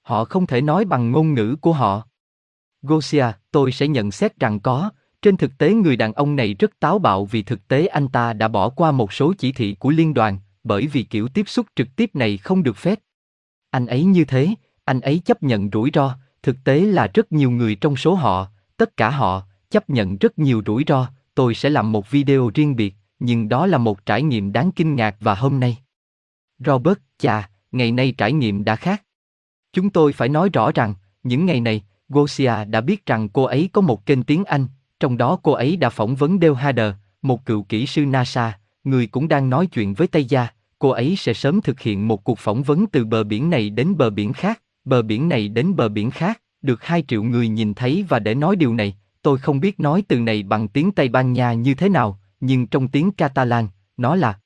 Họ 0.03 0.25
không 0.25 0.47
thể 0.47 0.61
nói 0.61 0.85
bằng 0.85 1.11
ngôn 1.11 1.35
ngữ 1.35 1.57
của 1.61 1.73
họ. 1.73 2.03
Gosia, 2.83 3.27
tôi 3.51 3.73
sẽ 3.73 3.89
nhận 3.89 4.11
xét 4.11 4.41
rằng 4.41 4.61
có, 4.61 4.91
trên 5.23 5.37
thực 5.37 5.59
tế 5.59 5.75
người 5.75 5.97
đàn 5.97 6.13
ông 6.13 6.37
này 6.37 6.55
rất 6.55 6.81
táo 6.81 6.99
bạo 6.99 7.25
vì 7.25 7.43
thực 7.43 7.69
tế 7.69 7.87
anh 7.87 8.09
ta 8.09 8.33
đã 8.33 8.49
bỏ 8.49 8.69
qua 8.69 8.93
một 8.93 9.13
số 9.13 9.33
chỉ 9.39 9.53
thị 9.53 9.77
của 9.79 9.91
liên 9.91 10.15
đoàn, 10.15 10.39
bởi 10.65 10.87
vì 10.87 11.03
kiểu 11.03 11.29
tiếp 11.29 11.49
xúc 11.49 11.67
trực 11.77 11.97
tiếp 11.97 12.11
này 12.15 12.37
không 12.39 12.63
được 12.63 12.77
phép. 12.77 12.99
Anh 13.71 13.87
ấy 13.87 14.05
như 14.05 14.25
thế, 14.25 14.49
anh 14.85 15.01
ấy 15.01 15.19
chấp 15.25 15.43
nhận 15.43 15.69
rủi 15.73 15.91
ro, 15.95 16.17
thực 16.43 16.57
tế 16.65 16.81
là 16.81 17.11
rất 17.15 17.33
nhiều 17.33 17.51
người 17.51 17.75
trong 17.75 17.97
số 17.97 18.15
họ, 18.15 18.49
tất 18.77 18.97
cả 18.97 19.11
họ, 19.11 19.43
chấp 19.71 19.91
nhận 19.91 20.17
rất 20.17 20.39
nhiều 20.39 20.63
rủi 20.67 20.85
ro, 20.87 21.09
tôi 21.35 21.55
sẽ 21.55 21.71
làm 21.71 21.93
một 21.93 22.11
video 22.11 22.51
riêng 22.55 22.77
biệt, 22.77 22.95
nhưng 23.19 23.49
đó 23.49 23.67
là 23.67 23.79
một 23.79 24.07
trải 24.07 24.23
nghiệm 24.23 24.53
đáng 24.53 24.73
kinh 24.73 24.95
ngạc 24.95 25.17
và 25.21 25.35
hôm 25.35 25.61
nay. 25.61 25.79
Robert, 26.59 26.99
chà, 27.19 27.51
ngày 27.73 27.93
nay 27.93 28.15
trải 28.19 28.33
nghiệm 28.33 28.65
đã 28.65 28.77
khác. 28.77 29.03
Chúng 29.73 29.91
tôi 29.91 30.13
phải 30.13 30.29
nói 30.29 30.49
rõ 30.53 30.73
rằng, 30.75 30.95
những 31.23 31.47
ngày 31.47 31.61
này, 31.61 31.83
Gosia 32.09 32.65
đã 32.65 32.81
biết 32.81 33.07
rằng 33.07 33.29
cô 33.29 33.45
ấy 33.45 33.71
có 33.73 33.81
một 33.81 34.07
kênh 34.07 34.23
tiếng 34.23 34.45
Anh, 34.45 34.67
trong 35.01 35.17
đó 35.17 35.39
cô 35.43 35.53
ấy 35.53 35.77
đã 35.77 35.91
phỏng 35.91 36.15
vấn 36.15 36.39
Dale 36.41 36.55
Hader, 36.55 36.95
một 37.23 37.47
cựu 37.47 37.63
kỹ 37.63 37.87
sư 37.87 38.07
NASA, 38.07 38.59
người 38.85 39.07
cũng 39.07 39.29
đang 39.29 39.51
nói 39.51 39.67
chuyện 39.67 39.95
với 39.95 40.07
Tây 40.09 40.25
Gia. 40.25 40.49
Cô 40.79 40.89
ấy 40.89 41.17
sẽ 41.17 41.33
sớm 41.33 41.61
thực 41.61 41.81
hiện 41.81 42.09
một 42.09 42.25
cuộc 42.25 42.39
phỏng 42.39 42.63
vấn 42.63 42.87
từ 42.87 43.05
bờ 43.05 43.25
biển 43.25 43.51
này 43.51 43.71
đến 43.71 43.97
bờ 43.97 44.11
biển 44.11 44.33
khác, 44.33 44.63
bờ 44.85 45.03
biển 45.03 45.29
này 45.29 45.49
đến 45.49 45.77
bờ 45.77 45.89
biển 45.89 46.11
khác, 46.11 46.41
được 46.63 46.85
2 46.85 47.05
triệu 47.09 47.23
người 47.23 47.49
nhìn 47.49 47.75
thấy 47.75 48.05
và 48.09 48.19
để 48.19 48.35
nói 48.35 48.57
điều 48.57 48.75
này, 48.75 48.97
tôi 49.23 49.39
không 49.39 49.61
biết 49.61 49.81
nói 49.81 50.03
từ 50.09 50.21
này 50.21 50.43
bằng 50.43 50.69
tiếng 50.69 50.93
Tây 50.93 51.09
Ban 51.09 51.33
Nha 51.33 51.53
như 51.53 51.75
thế 51.75 51.89
nào, 51.89 52.21
nhưng 52.41 52.67
trong 52.67 52.89
tiếng 52.89 53.13
Catalan, 53.13 53.69
nó 53.97 54.17
là 54.17 54.39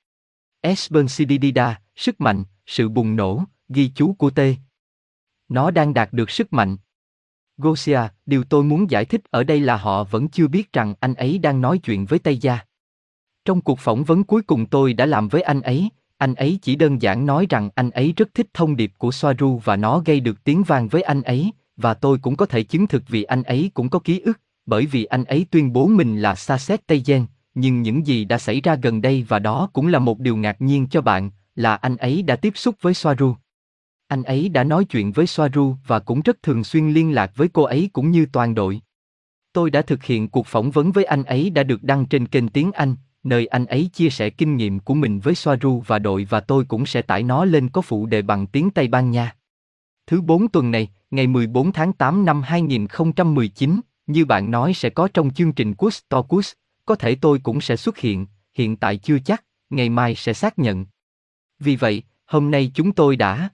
Esbencidida, 0.61 1.81
sức 1.97 2.21
mạnh, 2.21 2.45
sự 2.67 2.89
bùng 2.89 3.17
nổ, 3.17 3.45
ghi 3.69 3.91
chú 3.95 4.13
của 4.13 4.31
T. 4.31 4.41
Nó 5.49 5.71
đang 5.71 5.95
đạt 5.95 6.13
được 6.13 6.31
sức 6.31 6.53
mạnh. 6.53 6.77
Gosia, 7.57 8.01
điều 8.27 8.45
tôi 8.45 8.65
muốn 8.65 8.91
giải 8.91 9.05
thích 9.05 9.21
ở 9.31 9.45
đây 9.45 9.61
là 9.61 9.77
họ 9.77 10.05
vẫn 10.05 10.29
chưa 10.29 10.49
biết 10.49 10.73
rằng 10.73 10.95
anh 11.01 11.15
ấy 11.15 11.39
đang 11.39 11.61
nói 11.61 11.79
chuyện 11.79 12.07
với 12.07 12.19
Tây 12.19 12.39
Gia. 12.39 12.59
Trong 13.45 13.61
cuộc 13.61 13.79
phỏng 13.79 14.05
vấn 14.05 14.25
cuối 14.25 14.43
cùng 14.43 14.67
tôi 14.67 14.93
đã 14.93 15.07
làm 15.07 15.29
với 15.29 15.43
anh 15.43 15.61
ấy, 15.61 15.89
anh 16.17 16.35
ấy 16.35 16.59
chỉ 16.63 16.77
đơn 16.77 17.03
giản 17.03 17.27
nói 17.27 17.47
rằng 17.51 17.71
anh 17.75 17.91
ấy 17.91 18.13
rất 18.17 18.35
thích 18.35 18.47
thông 18.55 18.77
điệp 18.77 18.93
của 18.99 19.11
Soaru 19.11 19.61
và 19.65 19.77
nó 19.77 19.99
gây 19.99 20.21
được 20.21 20.45
tiếng 20.45 20.63
vang 20.63 20.89
với 20.89 21.03
anh 21.03 21.23
ấy, 21.23 21.51
và 21.77 21.95
tôi 21.95 22.19
cũng 22.23 22.37
có 22.37 22.47
thể 22.47 22.63
chứng 22.63 22.87
thực 22.87 23.03
vì 23.09 23.23
anh 23.23 23.43
ấy 23.43 23.71
cũng 23.75 23.89
có 23.89 23.99
ký 23.99 24.21
ức, 24.21 24.41
bởi 24.67 24.87
vì 24.87 25.05
anh 25.05 25.25
ấy 25.25 25.47
tuyên 25.51 25.73
bố 25.73 25.87
mình 25.87 26.21
là 26.21 26.35
Saset 26.35 26.87
Tây 26.87 27.03
Gen, 27.07 27.27
nhưng 27.55 27.83
những 27.83 28.07
gì 28.07 28.25
đã 28.25 28.39
xảy 28.39 28.61
ra 28.61 28.75
gần 28.75 29.03
đây 29.03 29.25
và 29.29 29.39
đó 29.39 29.69
cũng 29.73 29.87
là 29.87 29.99
một 29.99 30.19
điều 30.19 30.37
ngạc 30.37 30.63
nhiên 30.63 30.87
cho 30.91 31.01
bạn, 31.01 31.31
là 31.55 31.77
anh 31.77 31.97
ấy 31.97 32.23
đã 32.23 32.37
tiếp 32.37 32.53
xúc 32.57 32.75
với 32.81 32.95
Soaru. 32.95 33.35
Anh 34.09 34.23
ấy 34.23 34.49
đã 34.49 34.65
nói 34.65 34.85
chuyện 34.85 35.13
với 35.13 35.27
Soaru 35.27 35.77
và 35.87 35.99
cũng 35.99 36.21
rất 36.21 36.43
thường 36.43 36.65
xuyên 36.65 36.91
liên 36.91 37.15
lạc 37.15 37.33
với 37.37 37.49
cô 37.49 37.63
ấy 37.63 37.91
cũng 37.93 38.11
như 38.11 38.27
toàn 38.33 38.55
đội. 38.55 38.81
Tôi 39.53 39.71
đã 39.71 39.83
thực 39.83 40.05
hiện 40.05 40.29
cuộc 40.29 40.47
phỏng 40.47 40.71
vấn 40.71 40.93
với 40.93 41.05
anh 41.05 41.25
ấy 41.25 41.51
đã 41.51 41.63
được 41.63 41.83
đăng 41.83 42.07
trên 42.07 42.27
kênh 42.27 42.49
tiếng 42.49 42.73
Anh, 42.73 42.97
nơi 43.23 43.47
anh 43.47 43.67
ấy 43.67 43.91
chia 43.93 44.11
sẻ 44.11 44.31
kinh 44.31 44.57
nghiệm 44.57 44.79
của 44.79 44.95
mình 44.95 45.21
với 45.21 45.35
Soaru 45.35 45.83
và 45.87 45.99
đội 45.99 46.27
và 46.31 46.41
tôi 46.41 46.65
cũng 46.65 46.87
sẽ 46.87 47.03
tải 47.03 47.23
nó 47.23 47.45
lên 47.45 47.69
có 47.69 47.81
phụ 47.81 48.07
đề 48.07 48.23
bằng 48.23 48.47
tiếng 48.47 48.71
Tây 48.71 48.89
Ban 48.89 49.11
Nha. 49.11 49.37
Thứ 50.07 50.21
bốn 50.21 50.49
tuần 50.49 50.71
này, 50.71 50.89
ngày 51.11 51.27
14 51.27 51.73
tháng 51.73 51.93
8 51.93 52.25
năm 52.25 52.43
2019, 52.43 53.81
như 54.07 54.25
bạn 54.25 54.51
nói 54.51 54.75
sẽ 54.75 54.91
có 54.91 55.09
trong 55.15 55.31
chương 55.31 55.53
trình 55.53 55.75
Quest 55.75 56.03
Talkus, 56.09 56.53
có 56.85 56.95
thể 56.95 57.15
tôi 57.15 57.39
cũng 57.39 57.61
sẽ 57.61 57.77
xuất 57.77 57.99
hiện, 57.99 58.27
hiện 58.55 58.77
tại 58.77 58.97
chưa 58.97 59.19
chắc, 59.19 59.45
ngày 59.71 59.89
mai 59.89 60.15
sẽ 60.15 60.33
xác 60.33 60.59
nhận. 60.59 60.87
Vì 61.59 61.77
vậy, 61.77 62.03
hôm 62.27 62.51
nay 62.51 62.71
chúng 62.75 62.93
tôi 62.93 63.17
đã... 63.17 63.49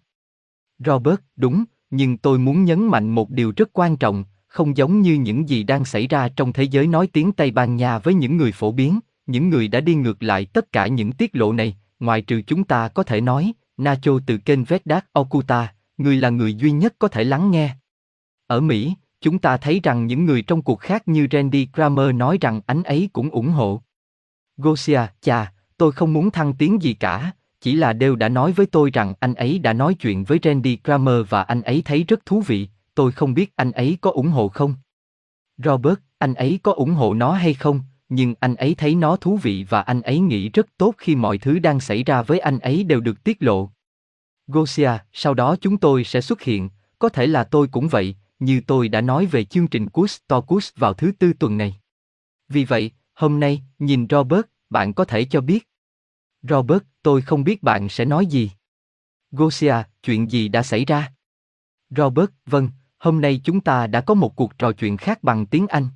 Robert, 0.79 1.21
đúng, 1.37 1.65
nhưng 1.91 2.17
tôi 2.17 2.39
muốn 2.39 2.65
nhấn 2.65 2.87
mạnh 2.87 3.11
một 3.11 3.31
điều 3.31 3.53
rất 3.57 3.69
quan 3.73 3.97
trọng, 3.97 4.25
không 4.47 4.77
giống 4.77 5.01
như 5.01 5.15
những 5.15 5.49
gì 5.49 5.63
đang 5.63 5.85
xảy 5.85 6.07
ra 6.07 6.29
trong 6.29 6.53
thế 6.53 6.63
giới 6.63 6.87
nói 6.87 7.09
tiếng 7.13 7.33
Tây 7.33 7.51
Ban 7.51 7.77
Nha 7.77 7.99
với 7.99 8.15
những 8.15 8.37
người 8.37 8.53
phổ 8.53 8.73
biến, 8.73 9.01
những 9.27 9.49
người 9.49 9.69
đã 9.69 9.81
đi 9.81 9.95
ngược 9.95 10.23
lại 10.23 10.45
tất 10.45 10.73
cả 10.73 10.87
những 10.87 11.13
tiết 11.13 11.37
lộ 11.37 11.53
này, 11.53 11.77
ngoài 12.01 12.23
trừ 12.23 12.43
chúng 12.43 12.65
ta 12.65 12.89
có 12.89 13.03
thể 13.03 13.21
nói, 13.21 13.53
Nacho 13.77 14.19
từ 14.27 14.39
kênh 14.39 14.65
Vedat 14.65 15.05
Okuta, 15.13 15.75
người 15.99 16.17
là 16.17 16.31
người 16.31 16.55
duy 16.55 16.71
nhất 16.71 16.95
có 16.99 17.09
thể 17.09 17.25
lắng 17.25 17.51
nghe. 17.51 17.77
Ở 18.47 18.61
Mỹ, 18.61 18.95
chúng 19.21 19.39
ta 19.39 19.57
thấy 19.57 19.81
rằng 19.83 20.07
những 20.07 20.25
người 20.25 20.43
trong 20.43 20.63
cuộc 20.63 20.81
khác 20.81 21.09
như 21.09 21.27
Randy 21.31 21.69
Kramer 21.75 22.15
nói 22.15 22.39
rằng 22.41 22.61
anh 22.67 22.83
ấy 22.83 23.09
cũng 23.13 23.31
ủng 23.31 23.49
hộ. 23.49 23.83
Gosia, 24.57 25.01
chà, 25.21 25.53
tôi 25.77 25.93
không 25.93 26.13
muốn 26.13 26.31
thăng 26.31 26.55
tiến 26.55 26.83
gì 26.83 26.95
cả, 26.95 27.33
chỉ 27.61 27.75
là 27.75 27.93
đều 27.93 28.17
đã 28.17 28.29
nói 28.29 28.53
với 28.53 28.67
tôi 28.67 28.91
rằng 28.91 29.15
anh 29.21 29.35
ấy 29.35 29.59
đã 29.59 29.73
nói 29.73 29.95
chuyện 29.95 30.25
với 30.25 30.39
Randy 30.43 30.79
Kramer 30.85 31.17
và 31.29 31.43
anh 31.43 31.63
ấy 31.63 31.83
thấy 31.85 32.05
rất 32.05 32.27
thú 32.27 32.41
vị, 32.41 32.69
tôi 32.95 33.13
không 33.13 33.35
biết 33.35 33.53
anh 33.57 33.73
ấy 33.73 33.99
có 34.01 34.11
ủng 34.11 34.29
hộ 34.29 34.49
không. 34.49 34.75
Robert, 35.65 35.99
anh 36.19 36.35
ấy 36.35 36.61
có 36.63 36.73
ủng 36.73 36.95
hộ 36.95 37.15
nó 37.15 37.33
hay 37.33 37.55
không, 37.55 37.81
nhưng 38.09 38.35
anh 38.41 38.55
ấy 38.55 38.75
thấy 38.75 38.95
nó 38.95 39.17
thú 39.17 39.37
vị 39.37 39.67
và 39.69 39.81
anh 39.81 40.03
ấy 40.03 40.19
nghĩ 40.19 40.49
rất 40.49 40.67
tốt 40.77 40.95
khi 40.99 41.17
mọi 41.17 41.39
thứ 41.39 41.59
đang 41.59 41.81
xảy 41.81 42.05
ra 42.05 42.23
với 42.23 42.39
anh 42.39 42.59
ấy 42.59 42.85
đều 42.85 43.01
được 43.01 43.25
tiết 43.25 43.43
lộ. 43.43 43.71
Gosia, 44.47 44.91
sau 45.13 45.35
đó 45.35 45.57
chúng 45.61 45.79
tôi 45.79 46.05
sẽ 46.05 46.21
xuất 46.21 46.43
hiện, 46.43 46.69
có 46.99 47.09
thể 47.09 47.27
là 47.27 47.45
tôi 47.45 47.69
cũng 47.69 47.89
vậy, 47.89 48.17
như 48.39 48.61
tôi 48.67 48.89
đã 48.89 49.01
nói 49.01 49.27
về 49.27 49.45
chương 49.45 49.69
trình 49.69 49.89
Cus 49.89 50.19
Tocus 50.27 50.71
vào 50.77 50.95
thứ 50.95 51.13
tư 51.19 51.33
tuần 51.39 51.57
này. 51.57 51.81
Vì 52.49 52.65
vậy, 52.65 52.91
hôm 53.15 53.41
nay, 53.41 53.63
nhìn 53.79 54.07
Robert, 54.11 54.47
bạn 54.71 54.95
có 54.95 55.05
thể 55.05 55.25
cho 55.25 55.41
biết. 55.41 55.69
Robert, 56.43 56.83
tôi 57.03 57.23
không 57.23 57.45
biết 57.45 57.63
bạn 57.63 57.89
sẽ 57.89 58.05
nói 58.05 58.27
gì. 58.27 58.51
Gosia, 59.31 59.75
chuyện 60.03 60.31
gì 60.31 60.49
đã 60.49 60.63
xảy 60.63 60.85
ra? 60.85 61.13
Robert, 61.91 62.31
vâng, 62.47 62.71
hôm 62.99 63.21
nay 63.21 63.41
chúng 63.45 63.61
ta 63.61 63.87
đã 63.87 64.01
có 64.01 64.15
một 64.15 64.37
cuộc 64.37 64.59
trò 64.59 64.73
chuyện 64.73 64.97
khác 64.97 65.23
bằng 65.23 65.47
tiếng 65.47 65.67
Anh. 65.67 65.89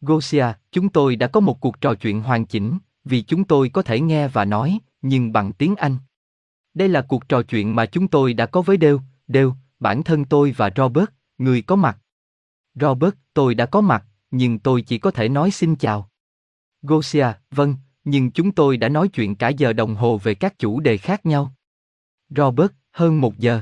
Gosia, 0.00 0.46
chúng 0.72 0.88
tôi 0.88 1.16
đã 1.16 1.26
có 1.26 1.40
một 1.40 1.60
cuộc 1.60 1.80
trò 1.80 1.94
chuyện 1.94 2.20
hoàn 2.22 2.46
chỉnh, 2.46 2.78
vì 3.04 3.22
chúng 3.22 3.44
tôi 3.44 3.68
có 3.68 3.82
thể 3.82 4.00
nghe 4.00 4.28
và 4.28 4.44
nói, 4.44 4.78
nhưng 5.02 5.32
bằng 5.32 5.52
tiếng 5.52 5.76
Anh. 5.76 5.96
Đây 6.74 6.88
là 6.88 7.02
cuộc 7.02 7.28
trò 7.28 7.42
chuyện 7.42 7.76
mà 7.76 7.86
chúng 7.86 8.08
tôi 8.08 8.34
đã 8.34 8.46
có 8.46 8.62
với 8.62 8.76
Đều, 8.76 9.00
Đều, 9.26 9.54
bản 9.80 10.02
thân 10.02 10.24
tôi 10.24 10.54
và 10.56 10.70
Robert, 10.76 11.08
người 11.38 11.62
có 11.62 11.76
mặt. 11.76 11.98
Robert, 12.74 13.14
tôi 13.34 13.54
đã 13.54 13.66
có 13.66 13.80
mặt, 13.80 14.04
nhưng 14.30 14.58
tôi 14.58 14.82
chỉ 14.82 14.98
có 14.98 15.10
thể 15.10 15.28
nói 15.28 15.50
xin 15.50 15.76
chào. 15.76 16.10
Gosia, 16.82 17.26
vâng, 17.50 17.76
nhưng 18.04 18.30
chúng 18.30 18.52
tôi 18.52 18.76
đã 18.76 18.88
nói 18.88 19.08
chuyện 19.08 19.36
cả 19.36 19.48
giờ 19.48 19.72
đồng 19.72 19.94
hồ 19.94 20.18
về 20.18 20.34
các 20.34 20.58
chủ 20.58 20.80
đề 20.80 20.96
khác 20.96 21.26
nhau. 21.26 21.54
Robert, 22.36 22.70
hơn 22.92 23.20
một 23.20 23.38
giờ. 23.38 23.60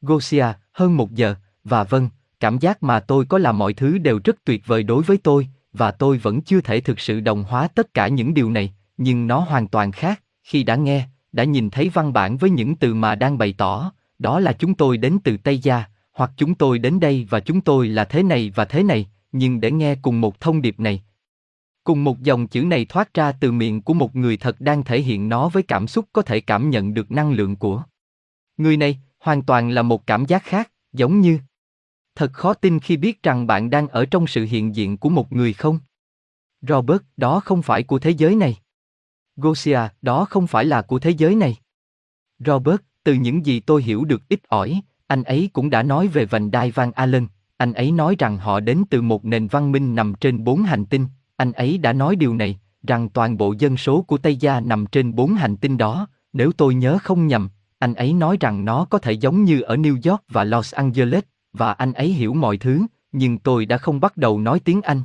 Gosia, 0.00 0.46
hơn 0.72 0.96
một 0.96 1.14
giờ, 1.14 1.34
và 1.64 1.84
vâng, 1.84 2.08
cảm 2.40 2.58
giác 2.58 2.82
mà 2.82 3.00
tôi 3.00 3.24
có 3.24 3.38
là 3.38 3.52
mọi 3.52 3.74
thứ 3.74 3.98
đều 3.98 4.20
rất 4.24 4.44
tuyệt 4.44 4.66
vời 4.66 4.82
đối 4.82 5.02
với 5.02 5.18
tôi, 5.18 5.48
và 5.72 5.90
tôi 5.90 6.18
vẫn 6.18 6.40
chưa 6.40 6.60
thể 6.60 6.80
thực 6.80 7.00
sự 7.00 7.20
đồng 7.20 7.44
hóa 7.44 7.68
tất 7.68 7.94
cả 7.94 8.08
những 8.08 8.34
điều 8.34 8.50
này, 8.50 8.74
nhưng 8.96 9.26
nó 9.26 9.38
hoàn 9.38 9.68
toàn 9.68 9.92
khác, 9.92 10.22
khi 10.42 10.62
đã 10.62 10.76
nghe, 10.76 11.08
đã 11.32 11.44
nhìn 11.44 11.70
thấy 11.70 11.88
văn 11.88 12.12
bản 12.12 12.36
với 12.36 12.50
những 12.50 12.76
từ 12.76 12.94
mà 12.94 13.14
đang 13.14 13.38
bày 13.38 13.54
tỏ, 13.58 13.92
đó 14.18 14.40
là 14.40 14.52
chúng 14.52 14.74
tôi 14.74 14.96
đến 14.96 15.18
từ 15.24 15.36
Tây 15.36 15.58
Gia, 15.58 15.84
hoặc 16.16 16.30
chúng 16.36 16.54
tôi 16.54 16.78
đến 16.78 17.00
đây 17.00 17.26
và 17.30 17.40
chúng 17.40 17.60
tôi 17.60 17.88
là 17.88 18.04
thế 18.04 18.22
này 18.22 18.52
và 18.54 18.64
thế 18.64 18.82
này, 18.82 19.06
nhưng 19.32 19.60
để 19.60 19.70
nghe 19.70 19.94
cùng 19.94 20.20
một 20.20 20.40
thông 20.40 20.62
điệp 20.62 20.80
này. 20.80 21.02
Cùng 21.84 22.04
một 22.04 22.22
dòng 22.22 22.46
chữ 22.46 22.62
này 22.62 22.84
thoát 22.84 23.14
ra 23.14 23.32
từ 23.32 23.52
miệng 23.52 23.82
của 23.82 23.94
một 23.94 24.16
người 24.16 24.36
thật 24.36 24.60
đang 24.60 24.84
thể 24.84 25.00
hiện 25.00 25.28
nó 25.28 25.48
với 25.48 25.62
cảm 25.62 25.86
xúc 25.86 26.08
có 26.12 26.22
thể 26.22 26.40
cảm 26.40 26.70
nhận 26.70 26.94
được 26.94 27.10
năng 27.10 27.32
lượng 27.32 27.56
của. 27.56 27.82
Người 28.56 28.76
này, 28.76 28.98
hoàn 29.18 29.42
toàn 29.42 29.70
là 29.70 29.82
một 29.82 30.06
cảm 30.06 30.24
giác 30.24 30.42
khác, 30.44 30.72
giống 30.92 31.20
như 31.20 31.38
Thật 32.14 32.32
khó 32.32 32.54
tin 32.54 32.80
khi 32.80 32.96
biết 32.96 33.22
rằng 33.22 33.46
bạn 33.46 33.70
đang 33.70 33.88
ở 33.88 34.06
trong 34.06 34.26
sự 34.26 34.44
hiện 34.44 34.76
diện 34.76 34.96
của 34.96 35.08
một 35.08 35.32
người 35.32 35.52
không? 35.52 35.78
Robert, 36.60 37.02
đó 37.16 37.40
không 37.40 37.62
phải 37.62 37.82
của 37.82 37.98
thế 37.98 38.10
giới 38.10 38.34
này. 38.34 38.56
Gosia, 39.36 39.80
đó 40.02 40.24
không 40.24 40.46
phải 40.46 40.64
là 40.64 40.82
của 40.82 40.98
thế 40.98 41.10
giới 41.10 41.34
này. 41.34 41.56
Robert, 42.38 42.80
từ 43.04 43.14
những 43.14 43.46
gì 43.46 43.60
tôi 43.60 43.82
hiểu 43.82 44.04
được 44.04 44.28
ít 44.28 44.40
ỏi, 44.48 44.80
anh 45.06 45.22
ấy 45.22 45.50
cũng 45.52 45.70
đã 45.70 45.82
nói 45.82 46.08
về 46.08 46.24
vành 46.24 46.50
đai 46.50 46.70
Van 46.70 46.92
Allen, 46.92 47.26
anh 47.56 47.72
ấy 47.72 47.92
nói 47.92 48.16
rằng 48.18 48.38
họ 48.38 48.60
đến 48.60 48.84
từ 48.90 49.02
một 49.02 49.24
nền 49.24 49.46
văn 49.46 49.72
minh 49.72 49.94
nằm 49.94 50.14
trên 50.20 50.44
bốn 50.44 50.62
hành 50.62 50.84
tinh, 50.84 51.06
anh 51.36 51.52
ấy 51.52 51.78
đã 51.78 51.92
nói 51.92 52.16
điều 52.16 52.34
này, 52.34 52.58
rằng 52.86 53.08
toàn 53.08 53.36
bộ 53.36 53.54
dân 53.58 53.76
số 53.76 54.02
của 54.02 54.18
Tây 54.18 54.36
Gia 54.36 54.60
nằm 54.60 54.86
trên 54.86 55.14
bốn 55.14 55.34
hành 55.34 55.56
tinh 55.56 55.76
đó, 55.76 56.06
nếu 56.32 56.52
tôi 56.52 56.74
nhớ 56.74 56.98
không 57.02 57.26
nhầm, 57.26 57.48
anh 57.78 57.94
ấy 57.94 58.12
nói 58.12 58.36
rằng 58.40 58.64
nó 58.64 58.84
có 58.84 58.98
thể 58.98 59.12
giống 59.12 59.44
như 59.44 59.60
ở 59.60 59.76
New 59.76 60.10
York 60.10 60.22
và 60.28 60.44
Los 60.44 60.74
Angeles, 60.74 61.24
và 61.52 61.72
anh 61.72 61.92
ấy 61.92 62.08
hiểu 62.08 62.34
mọi 62.34 62.56
thứ, 62.56 62.82
nhưng 63.12 63.38
tôi 63.38 63.66
đã 63.66 63.78
không 63.78 64.00
bắt 64.00 64.16
đầu 64.16 64.40
nói 64.40 64.60
tiếng 64.60 64.82
Anh. 64.82 65.02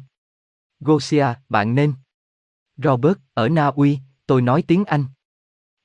Gosia, 0.79 1.25
bạn 1.49 1.75
nên. 1.75 1.93
Robert, 2.77 3.17
ở 3.33 3.49
Na 3.49 3.67
Uy, 3.67 3.99
tôi 4.27 4.41
nói 4.41 4.63
tiếng 4.67 4.85
Anh. 4.85 5.05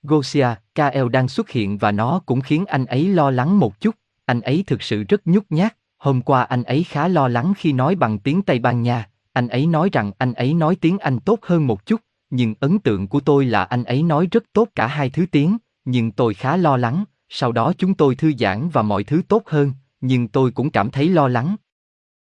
Gosia, 0.02 0.48
KL 0.74 1.08
đang 1.12 1.28
xuất 1.28 1.50
hiện 1.50 1.78
và 1.78 1.92
nó 1.92 2.20
cũng 2.26 2.40
khiến 2.40 2.66
anh 2.66 2.86
ấy 2.86 3.08
lo 3.08 3.30
lắng 3.30 3.58
một 3.58 3.80
chút, 3.80 3.94
anh 4.26 4.40
ấy 4.40 4.64
thực 4.66 4.82
sự 4.82 5.04
rất 5.04 5.26
nhút 5.26 5.46
nhát, 5.50 5.76
hôm 5.98 6.22
qua 6.22 6.42
anh 6.42 6.62
ấy 6.62 6.84
khá 6.84 7.08
lo 7.08 7.28
lắng 7.28 7.52
khi 7.56 7.72
nói 7.72 7.94
bằng 7.94 8.18
tiếng 8.18 8.42
Tây 8.42 8.58
Ban 8.58 8.82
Nha, 8.82 9.08
anh 9.32 9.48
ấy 9.48 9.66
nói 9.66 9.88
rằng 9.92 10.12
anh 10.18 10.32
ấy 10.32 10.54
nói 10.54 10.76
tiếng 10.80 10.98
Anh 10.98 11.20
tốt 11.20 11.38
hơn 11.42 11.66
một 11.66 11.86
chút, 11.86 12.00
nhưng 12.30 12.54
ấn 12.60 12.78
tượng 12.78 13.08
của 13.08 13.20
tôi 13.20 13.46
là 13.46 13.64
anh 13.64 13.84
ấy 13.84 14.02
nói 14.02 14.28
rất 14.30 14.44
tốt 14.52 14.68
cả 14.74 14.86
hai 14.86 15.10
thứ 15.10 15.26
tiếng, 15.30 15.56
nhưng 15.84 16.12
tôi 16.12 16.34
khá 16.34 16.56
lo 16.56 16.76
lắng, 16.76 17.04
sau 17.28 17.52
đó 17.52 17.72
chúng 17.78 17.94
tôi 17.94 18.14
thư 18.14 18.32
giãn 18.38 18.68
và 18.68 18.82
mọi 18.82 19.04
thứ 19.04 19.22
tốt 19.28 19.42
hơn, 19.46 19.72
nhưng 20.00 20.28
tôi 20.28 20.50
cũng 20.50 20.70
cảm 20.70 20.90
thấy 20.90 21.08
lo 21.08 21.28
lắng. 21.28 21.56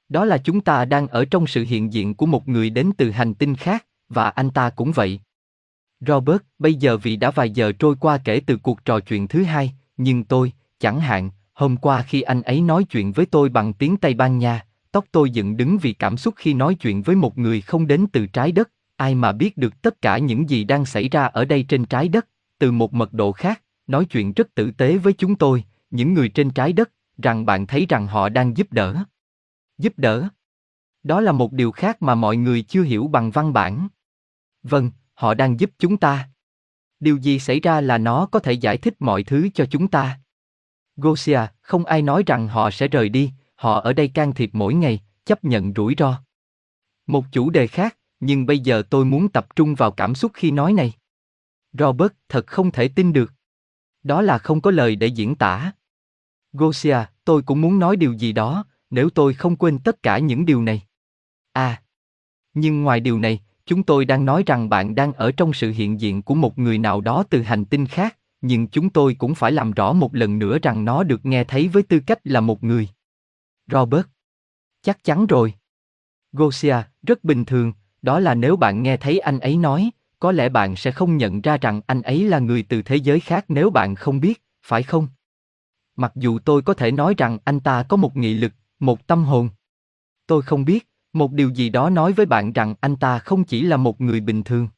Đó 0.08 0.24
là 0.24 0.38
chúng 0.38 0.60
ta 0.60 0.84
đang 0.84 1.08
ở 1.08 1.24
trong 1.24 1.46
sự 1.46 1.64
hiện 1.68 1.92
diện 1.92 2.14
của 2.14 2.26
một 2.26 2.48
người 2.48 2.70
đến 2.70 2.90
từ 2.96 3.10
hành 3.10 3.34
tinh 3.34 3.56
khác, 3.56 3.86
và 4.08 4.28
anh 4.28 4.50
ta 4.50 4.70
cũng 4.70 4.92
vậy. 4.92 5.20
Robert, 6.00 6.42
bây 6.58 6.74
giờ 6.74 6.96
vì 6.96 7.16
đã 7.16 7.30
vài 7.30 7.50
giờ 7.50 7.72
trôi 7.72 7.96
qua 8.00 8.18
kể 8.24 8.40
từ 8.46 8.56
cuộc 8.56 8.84
trò 8.84 9.00
chuyện 9.00 9.28
thứ 9.28 9.42
hai, 9.44 9.74
nhưng 9.96 10.24
tôi, 10.24 10.52
chẳng 10.78 11.00
hạn, 11.00 11.30
hôm 11.56 11.76
qua 11.76 12.02
khi 12.02 12.22
anh 12.22 12.42
ấy 12.42 12.60
nói 12.60 12.84
chuyện 12.84 13.12
với 13.12 13.26
tôi 13.26 13.48
bằng 13.48 13.72
tiếng 13.72 13.96
Tây 13.96 14.14
Ban 14.14 14.38
Nha, 14.38 14.66
tóc 14.92 15.04
tôi 15.12 15.30
dựng 15.30 15.56
đứng 15.56 15.78
vì 15.78 15.92
cảm 15.92 16.16
xúc 16.16 16.34
khi 16.36 16.54
nói 16.54 16.74
chuyện 16.74 17.02
với 17.02 17.16
một 17.16 17.38
người 17.38 17.60
không 17.60 17.86
đến 17.86 18.06
từ 18.12 18.26
trái 18.26 18.52
đất, 18.52 18.70
ai 18.96 19.14
mà 19.14 19.32
biết 19.32 19.56
được 19.56 19.82
tất 19.82 20.02
cả 20.02 20.18
những 20.18 20.50
gì 20.50 20.64
đang 20.64 20.86
xảy 20.86 21.08
ra 21.08 21.24
ở 21.24 21.44
đây 21.44 21.62
trên 21.68 21.84
trái 21.84 22.08
đất, 22.08 22.28
từ 22.58 22.72
một 22.72 22.94
mật 22.94 23.12
độ 23.12 23.32
khác, 23.32 23.62
nói 23.86 24.04
chuyện 24.04 24.32
rất 24.32 24.54
tử 24.54 24.70
tế 24.70 24.96
với 24.96 25.12
chúng 25.12 25.36
tôi, 25.36 25.64
những 25.90 26.14
người 26.14 26.28
trên 26.28 26.50
trái 26.50 26.72
đất, 26.72 26.90
rằng 27.22 27.46
bạn 27.46 27.66
thấy 27.66 27.86
rằng 27.88 28.06
họ 28.06 28.28
đang 28.28 28.56
giúp 28.56 28.72
đỡ. 28.72 29.04
Giúp 29.78 29.92
đỡ. 29.96 30.28
Đó 31.02 31.20
là 31.20 31.32
một 31.32 31.52
điều 31.52 31.72
khác 31.72 32.02
mà 32.02 32.14
mọi 32.14 32.36
người 32.36 32.62
chưa 32.62 32.82
hiểu 32.82 33.08
bằng 33.08 33.30
văn 33.30 33.52
bản. 33.52 33.88
Vâng, 34.62 34.90
họ 35.14 35.34
đang 35.34 35.60
giúp 35.60 35.70
chúng 35.78 35.96
ta. 35.96 36.28
Điều 37.00 37.16
gì 37.16 37.38
xảy 37.38 37.60
ra 37.60 37.80
là 37.80 37.98
nó 37.98 38.26
có 38.26 38.38
thể 38.38 38.52
giải 38.52 38.76
thích 38.76 38.94
mọi 38.98 39.22
thứ 39.22 39.48
cho 39.54 39.66
chúng 39.70 39.88
ta. 39.88 40.18
Gosia, 40.96 41.40
không 41.60 41.84
ai 41.84 42.02
nói 42.02 42.22
rằng 42.26 42.48
họ 42.48 42.70
sẽ 42.70 42.88
rời 42.88 43.08
đi, 43.08 43.32
họ 43.54 43.80
ở 43.80 43.92
đây 43.92 44.08
can 44.08 44.34
thiệp 44.34 44.50
mỗi 44.52 44.74
ngày, 44.74 45.00
chấp 45.24 45.44
nhận 45.44 45.72
rủi 45.76 45.94
ro. 45.98 46.22
Một 47.06 47.24
chủ 47.32 47.50
đề 47.50 47.66
khác, 47.66 47.96
nhưng 48.20 48.46
bây 48.46 48.58
giờ 48.58 48.82
tôi 48.90 49.04
muốn 49.04 49.28
tập 49.28 49.56
trung 49.56 49.74
vào 49.74 49.90
cảm 49.90 50.14
xúc 50.14 50.32
khi 50.34 50.50
nói 50.50 50.72
này. 50.72 50.92
Robert, 51.72 52.12
thật 52.28 52.46
không 52.46 52.70
thể 52.70 52.88
tin 52.88 53.12
được. 53.12 53.32
Đó 54.02 54.22
là 54.22 54.38
không 54.38 54.60
có 54.60 54.70
lời 54.70 54.96
để 54.96 55.06
diễn 55.06 55.34
tả. 55.34 55.72
Gosia, 56.52 56.98
tôi 57.24 57.42
cũng 57.42 57.60
muốn 57.60 57.78
nói 57.78 57.96
điều 57.96 58.12
gì 58.12 58.32
đó, 58.32 58.64
nếu 58.90 59.10
tôi 59.10 59.34
không 59.34 59.56
quên 59.56 59.78
tất 59.78 60.02
cả 60.02 60.18
những 60.18 60.46
điều 60.46 60.62
này. 60.62 60.82
À. 61.52 61.82
Nhưng 62.54 62.82
ngoài 62.82 63.00
điều 63.00 63.18
này, 63.18 63.40
chúng 63.66 63.82
tôi 63.82 64.04
đang 64.04 64.24
nói 64.24 64.42
rằng 64.46 64.68
bạn 64.68 64.94
đang 64.94 65.12
ở 65.12 65.32
trong 65.32 65.52
sự 65.52 65.70
hiện 65.70 66.00
diện 66.00 66.22
của 66.22 66.34
một 66.34 66.58
người 66.58 66.78
nào 66.78 67.00
đó 67.00 67.24
từ 67.30 67.42
hành 67.42 67.64
tinh 67.64 67.86
khác, 67.86 68.18
nhưng 68.40 68.66
chúng 68.66 68.90
tôi 68.90 69.14
cũng 69.18 69.34
phải 69.34 69.52
làm 69.52 69.72
rõ 69.72 69.92
một 69.92 70.14
lần 70.14 70.38
nữa 70.38 70.58
rằng 70.62 70.84
nó 70.84 71.02
được 71.02 71.26
nghe 71.26 71.44
thấy 71.44 71.68
với 71.68 71.82
tư 71.82 72.00
cách 72.06 72.18
là 72.24 72.40
một 72.40 72.64
người. 72.64 72.88
Robert. 73.66 74.06
Chắc 74.82 75.04
chắn 75.04 75.26
rồi. 75.26 75.54
Gosia, 76.32 76.76
rất 77.02 77.24
bình 77.24 77.44
thường, 77.44 77.72
đó 78.02 78.20
là 78.20 78.34
nếu 78.34 78.56
bạn 78.56 78.82
nghe 78.82 78.96
thấy 78.96 79.18
anh 79.18 79.40
ấy 79.40 79.56
nói, 79.56 79.90
có 80.18 80.32
lẽ 80.32 80.48
bạn 80.48 80.76
sẽ 80.76 80.90
không 80.90 81.16
nhận 81.16 81.40
ra 81.40 81.56
rằng 81.56 81.80
anh 81.86 82.02
ấy 82.02 82.24
là 82.24 82.38
người 82.38 82.62
từ 82.62 82.82
thế 82.82 82.96
giới 82.96 83.20
khác 83.20 83.44
nếu 83.48 83.70
bạn 83.70 83.94
không 83.94 84.20
biết, 84.20 84.44
phải 84.62 84.82
không? 84.82 85.08
Mặc 85.96 86.12
dù 86.14 86.38
tôi 86.38 86.62
có 86.62 86.74
thể 86.74 86.92
nói 86.92 87.14
rằng 87.18 87.38
anh 87.44 87.60
ta 87.60 87.82
có 87.82 87.96
một 87.96 88.16
nghị 88.16 88.34
lực, 88.34 88.52
một 88.78 89.06
tâm 89.06 89.24
hồn. 89.24 89.48
Tôi 90.26 90.42
không 90.42 90.64
biết, 90.64 90.88
một 91.12 91.32
điều 91.32 91.50
gì 91.50 91.68
đó 91.68 91.90
nói 91.90 92.12
với 92.12 92.26
bạn 92.26 92.52
rằng 92.52 92.74
anh 92.80 92.96
ta 92.96 93.18
không 93.18 93.44
chỉ 93.44 93.62
là 93.62 93.76
một 93.76 94.00
người 94.00 94.20
bình 94.20 94.42
thường. 94.42 94.68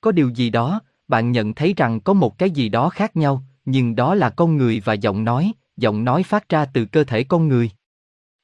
Có 0.00 0.12
điều 0.12 0.28
gì 0.28 0.50
đó, 0.50 0.80
bạn 1.08 1.32
nhận 1.32 1.54
thấy 1.54 1.74
rằng 1.76 2.00
có 2.00 2.12
một 2.12 2.38
cái 2.38 2.50
gì 2.50 2.68
đó 2.68 2.88
khác 2.88 3.16
nhau, 3.16 3.44
nhưng 3.64 3.94
đó 3.94 4.14
là 4.14 4.30
con 4.30 4.56
người 4.56 4.82
và 4.84 4.92
giọng 4.92 5.24
nói, 5.24 5.52
giọng 5.76 6.04
nói 6.04 6.22
phát 6.22 6.48
ra 6.48 6.64
từ 6.64 6.84
cơ 6.84 7.04
thể 7.04 7.24
con 7.24 7.48
người. 7.48 7.70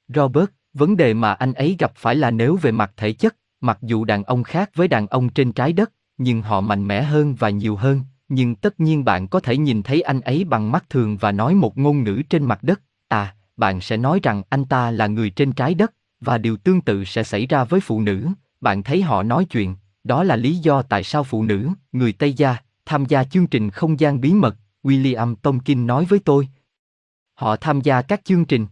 Robert, 0.08 0.50
vấn 0.74 0.96
đề 0.96 1.14
mà 1.14 1.32
anh 1.32 1.52
ấy 1.52 1.76
gặp 1.78 1.92
phải 1.94 2.16
là 2.16 2.30
nếu 2.30 2.56
về 2.56 2.72
mặt 2.72 2.92
thể 2.96 3.12
chất, 3.12 3.36
mặc 3.60 3.78
dù 3.82 4.04
đàn 4.04 4.24
ông 4.24 4.42
khác 4.42 4.70
với 4.74 4.88
đàn 4.88 5.06
ông 5.06 5.28
trên 5.28 5.52
trái 5.52 5.72
đất, 5.72 5.92
nhưng 6.18 6.42
họ 6.42 6.60
mạnh 6.60 6.88
mẽ 6.88 7.02
hơn 7.02 7.34
và 7.34 7.50
nhiều 7.50 7.76
hơn, 7.76 8.00
nhưng 8.28 8.54
tất 8.54 8.80
nhiên 8.80 9.04
bạn 9.04 9.28
có 9.28 9.40
thể 9.40 9.56
nhìn 9.56 9.82
thấy 9.82 10.02
anh 10.02 10.20
ấy 10.20 10.44
bằng 10.44 10.72
mắt 10.72 10.90
thường 10.90 11.16
và 11.16 11.32
nói 11.32 11.54
một 11.54 11.78
ngôn 11.78 12.04
ngữ 12.04 12.22
trên 12.30 12.44
mặt 12.44 12.62
đất, 12.62 12.80
à, 13.08 13.34
bạn 13.56 13.80
sẽ 13.80 13.96
nói 13.96 14.20
rằng 14.22 14.42
anh 14.48 14.64
ta 14.64 14.90
là 14.90 15.06
người 15.06 15.30
trên 15.30 15.52
trái 15.52 15.74
đất, 15.74 15.94
và 16.20 16.38
điều 16.38 16.56
tương 16.56 16.80
tự 16.80 17.04
sẽ 17.04 17.22
xảy 17.22 17.46
ra 17.46 17.64
với 17.64 17.80
phụ 17.80 18.00
nữ, 18.00 18.28
bạn 18.60 18.82
thấy 18.82 19.02
họ 19.02 19.22
nói 19.22 19.44
chuyện, 19.44 19.74
đó 20.04 20.24
là 20.24 20.36
lý 20.36 20.56
do 20.56 20.82
tại 20.82 21.04
sao 21.04 21.24
phụ 21.24 21.42
nữ, 21.42 21.68
người 21.92 22.12
Tây 22.12 22.32
Gia, 22.32 22.56
tham 22.84 23.04
gia 23.04 23.24
chương 23.24 23.46
trình 23.46 23.70
không 23.70 24.00
gian 24.00 24.20
bí 24.20 24.32
mật, 24.32 24.56
William 24.82 25.34
Tomkin 25.34 25.86
nói 25.86 26.04
với 26.04 26.18
tôi. 26.18 26.48
Họ 27.34 27.56
tham 27.56 27.80
gia 27.80 28.02
các 28.02 28.24
chương 28.24 28.44
trình 28.44 28.66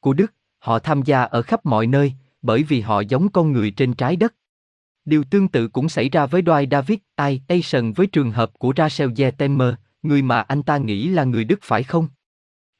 của 0.00 0.12
Đức, 0.12 0.34
họ 0.58 0.78
tham 0.78 1.02
gia 1.02 1.22
ở 1.22 1.42
khắp 1.42 1.66
mọi 1.66 1.86
nơi, 1.86 2.12
bởi 2.42 2.62
vì 2.62 2.80
họ 2.80 3.00
giống 3.00 3.28
con 3.28 3.52
người 3.52 3.70
trên 3.70 3.94
trái 3.94 4.16
đất. 4.16 4.34
Điều 5.04 5.24
tương 5.24 5.48
tự 5.48 5.68
cũng 5.68 5.88
xảy 5.88 6.08
ra 6.08 6.26
với 6.26 6.42
Dwight 6.42 6.68
David 6.70 6.98
I. 7.28 7.40
Asian 7.48 7.92
với 7.92 8.06
trường 8.06 8.30
hợp 8.30 8.50
của 8.58 8.72
Rachel 8.76 9.10
Zetemer, 9.10 9.74
người 10.02 10.22
mà 10.22 10.40
anh 10.40 10.62
ta 10.62 10.78
nghĩ 10.78 11.08
là 11.08 11.24
người 11.24 11.44
Đức 11.44 11.58
phải 11.62 11.82
không? 11.82 12.08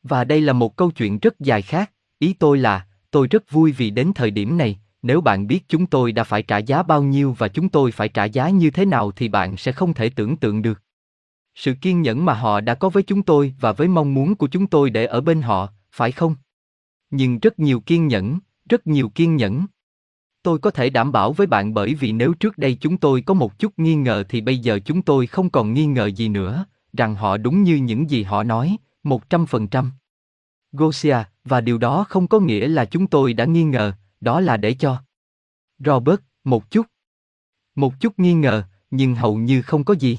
Và 0.03 0.25
đây 0.25 0.41
là 0.41 0.53
một 0.53 0.77
câu 0.77 0.91
chuyện 0.91 1.19
rất 1.19 1.41
dài 1.41 1.63
khác, 1.63 1.93
ý 2.19 2.33
tôi 2.33 2.59
là, 2.59 2.87
tôi 3.11 3.27
rất 3.27 3.51
vui 3.51 3.73
vì 3.73 3.91
đến 3.91 4.13
thời 4.15 4.31
điểm 4.31 4.59
này, 4.59 4.79
nếu 5.03 5.21
bạn 5.21 5.47
biết 5.47 5.69
chúng 5.69 5.87
tôi 5.87 6.13
đã 6.13 6.25
phải 6.25 6.43
trả 6.43 6.59
giá 6.59 6.83
bao 6.83 7.03
nhiêu 7.03 7.35
và 7.39 7.49
chúng 7.49 7.69
tôi 7.69 7.93
phải 7.93 8.09
trả 8.09 8.25
giá 8.25 8.49
như 8.49 8.71
thế 8.71 8.85
nào 8.85 9.11
thì 9.11 9.29
bạn 9.29 9.57
sẽ 9.57 9.73
không 9.73 9.95
thể 9.95 10.11
tưởng 10.11 10.37
tượng 10.37 10.63
được. 10.63 10.83
Sự 11.55 11.75
kiên 11.81 12.03
nhẫn 12.03 12.25
mà 12.25 12.35
họ 12.35 12.61
đã 12.61 12.75
có 12.75 12.89
với 12.89 13.03
chúng 13.03 13.23
tôi 13.23 13.55
và 13.61 13.73
với 13.73 13.89
mong 13.89 14.15
muốn 14.15 14.35
của 14.35 14.47
chúng 14.47 14.67
tôi 14.67 14.91
để 14.91 15.07
ở 15.07 15.21
bên 15.21 15.43
họ, 15.43 15.69
phải 15.93 16.13
không? 16.13 16.35
Nhưng 17.11 17.39
rất 17.39 17.59
nhiều 17.59 17.81
kiên 17.81 18.09
nhẫn, 18.09 18.39
rất 18.69 18.87
nhiều 18.87 19.09
kiên 19.09 19.37
nhẫn. 19.37 19.67
Tôi 20.43 20.59
có 20.59 20.71
thể 20.71 20.91
đảm 20.91 21.13
bảo 21.13 21.33
với 21.33 21.47
bạn 21.47 21.75
bởi 21.75 21.95
vì 21.95 22.13
nếu 22.13 22.35
trước 22.35 22.59
đây 22.59 22.77
chúng 22.81 22.97
tôi 22.97 23.21
có 23.21 23.35
một 23.35 23.59
chút 23.59 23.73
nghi 23.77 23.95
ngờ 23.95 24.25
thì 24.29 24.41
bây 24.41 24.59
giờ 24.59 24.79
chúng 24.85 25.03
tôi 25.03 25.27
không 25.27 25.51
còn 25.51 25.75
nghi 25.75 25.87
ngờ 25.87 26.07
gì 26.07 26.29
nữa, 26.29 26.65
rằng 26.93 27.15
họ 27.15 27.37
đúng 27.37 27.63
như 27.63 27.77
những 27.77 28.11
gì 28.11 28.23
họ 28.23 28.43
nói, 28.43 28.77
một 29.03 29.31
trăm 29.31 29.47
phần 29.47 29.69
trăm. 29.69 29.91
Gosia, 30.73 31.17
và 31.45 31.61
điều 31.61 31.79
đó 31.79 32.05
không 32.09 32.27
có 32.27 32.41
nghĩa 32.41 32.69
là 32.69 32.85
chúng 32.85 33.07
tôi 33.07 33.33
đã 33.33 33.45
nghi 33.45 33.65
ngờ, 33.65 33.93
đó 34.21 34.41
là 34.41 34.57
để 34.57 34.75
cho. 34.75 35.03
Robert, 35.79 36.21
một 36.45 36.71
chút. 36.71 36.87
Một 37.75 38.01
chút 38.01 38.19
nghi 38.19 38.35
ngờ, 38.35 38.63
nhưng 38.91 39.15
hầu 39.15 39.37
như 39.37 39.63
không 39.63 39.85
có 39.85 39.95
gì. 39.95 40.19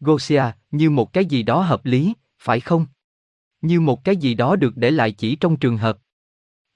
Gosia, 0.00 0.44
như 0.70 0.90
một 0.90 1.12
cái 1.12 1.24
gì 1.24 1.42
đó 1.42 1.62
hợp 1.62 1.84
lý, 1.84 2.14
phải 2.38 2.60
không? 2.60 2.86
Như 3.60 3.80
một 3.80 4.04
cái 4.04 4.16
gì 4.16 4.34
đó 4.34 4.56
được 4.56 4.76
để 4.76 4.90
lại 4.90 5.12
chỉ 5.12 5.36
trong 5.36 5.56
trường 5.56 5.76
hợp. 5.76 5.98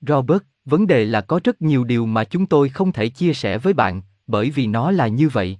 Robert, 0.00 0.42
vấn 0.64 0.86
đề 0.86 1.04
là 1.04 1.20
có 1.20 1.40
rất 1.44 1.62
nhiều 1.62 1.84
điều 1.84 2.06
mà 2.06 2.24
chúng 2.24 2.46
tôi 2.46 2.68
không 2.68 2.92
thể 2.92 3.08
chia 3.08 3.34
sẻ 3.34 3.58
với 3.58 3.72
bạn, 3.72 4.02
bởi 4.26 4.50
vì 4.50 4.66
nó 4.66 4.90
là 4.90 5.08
như 5.08 5.28
vậy. 5.28 5.58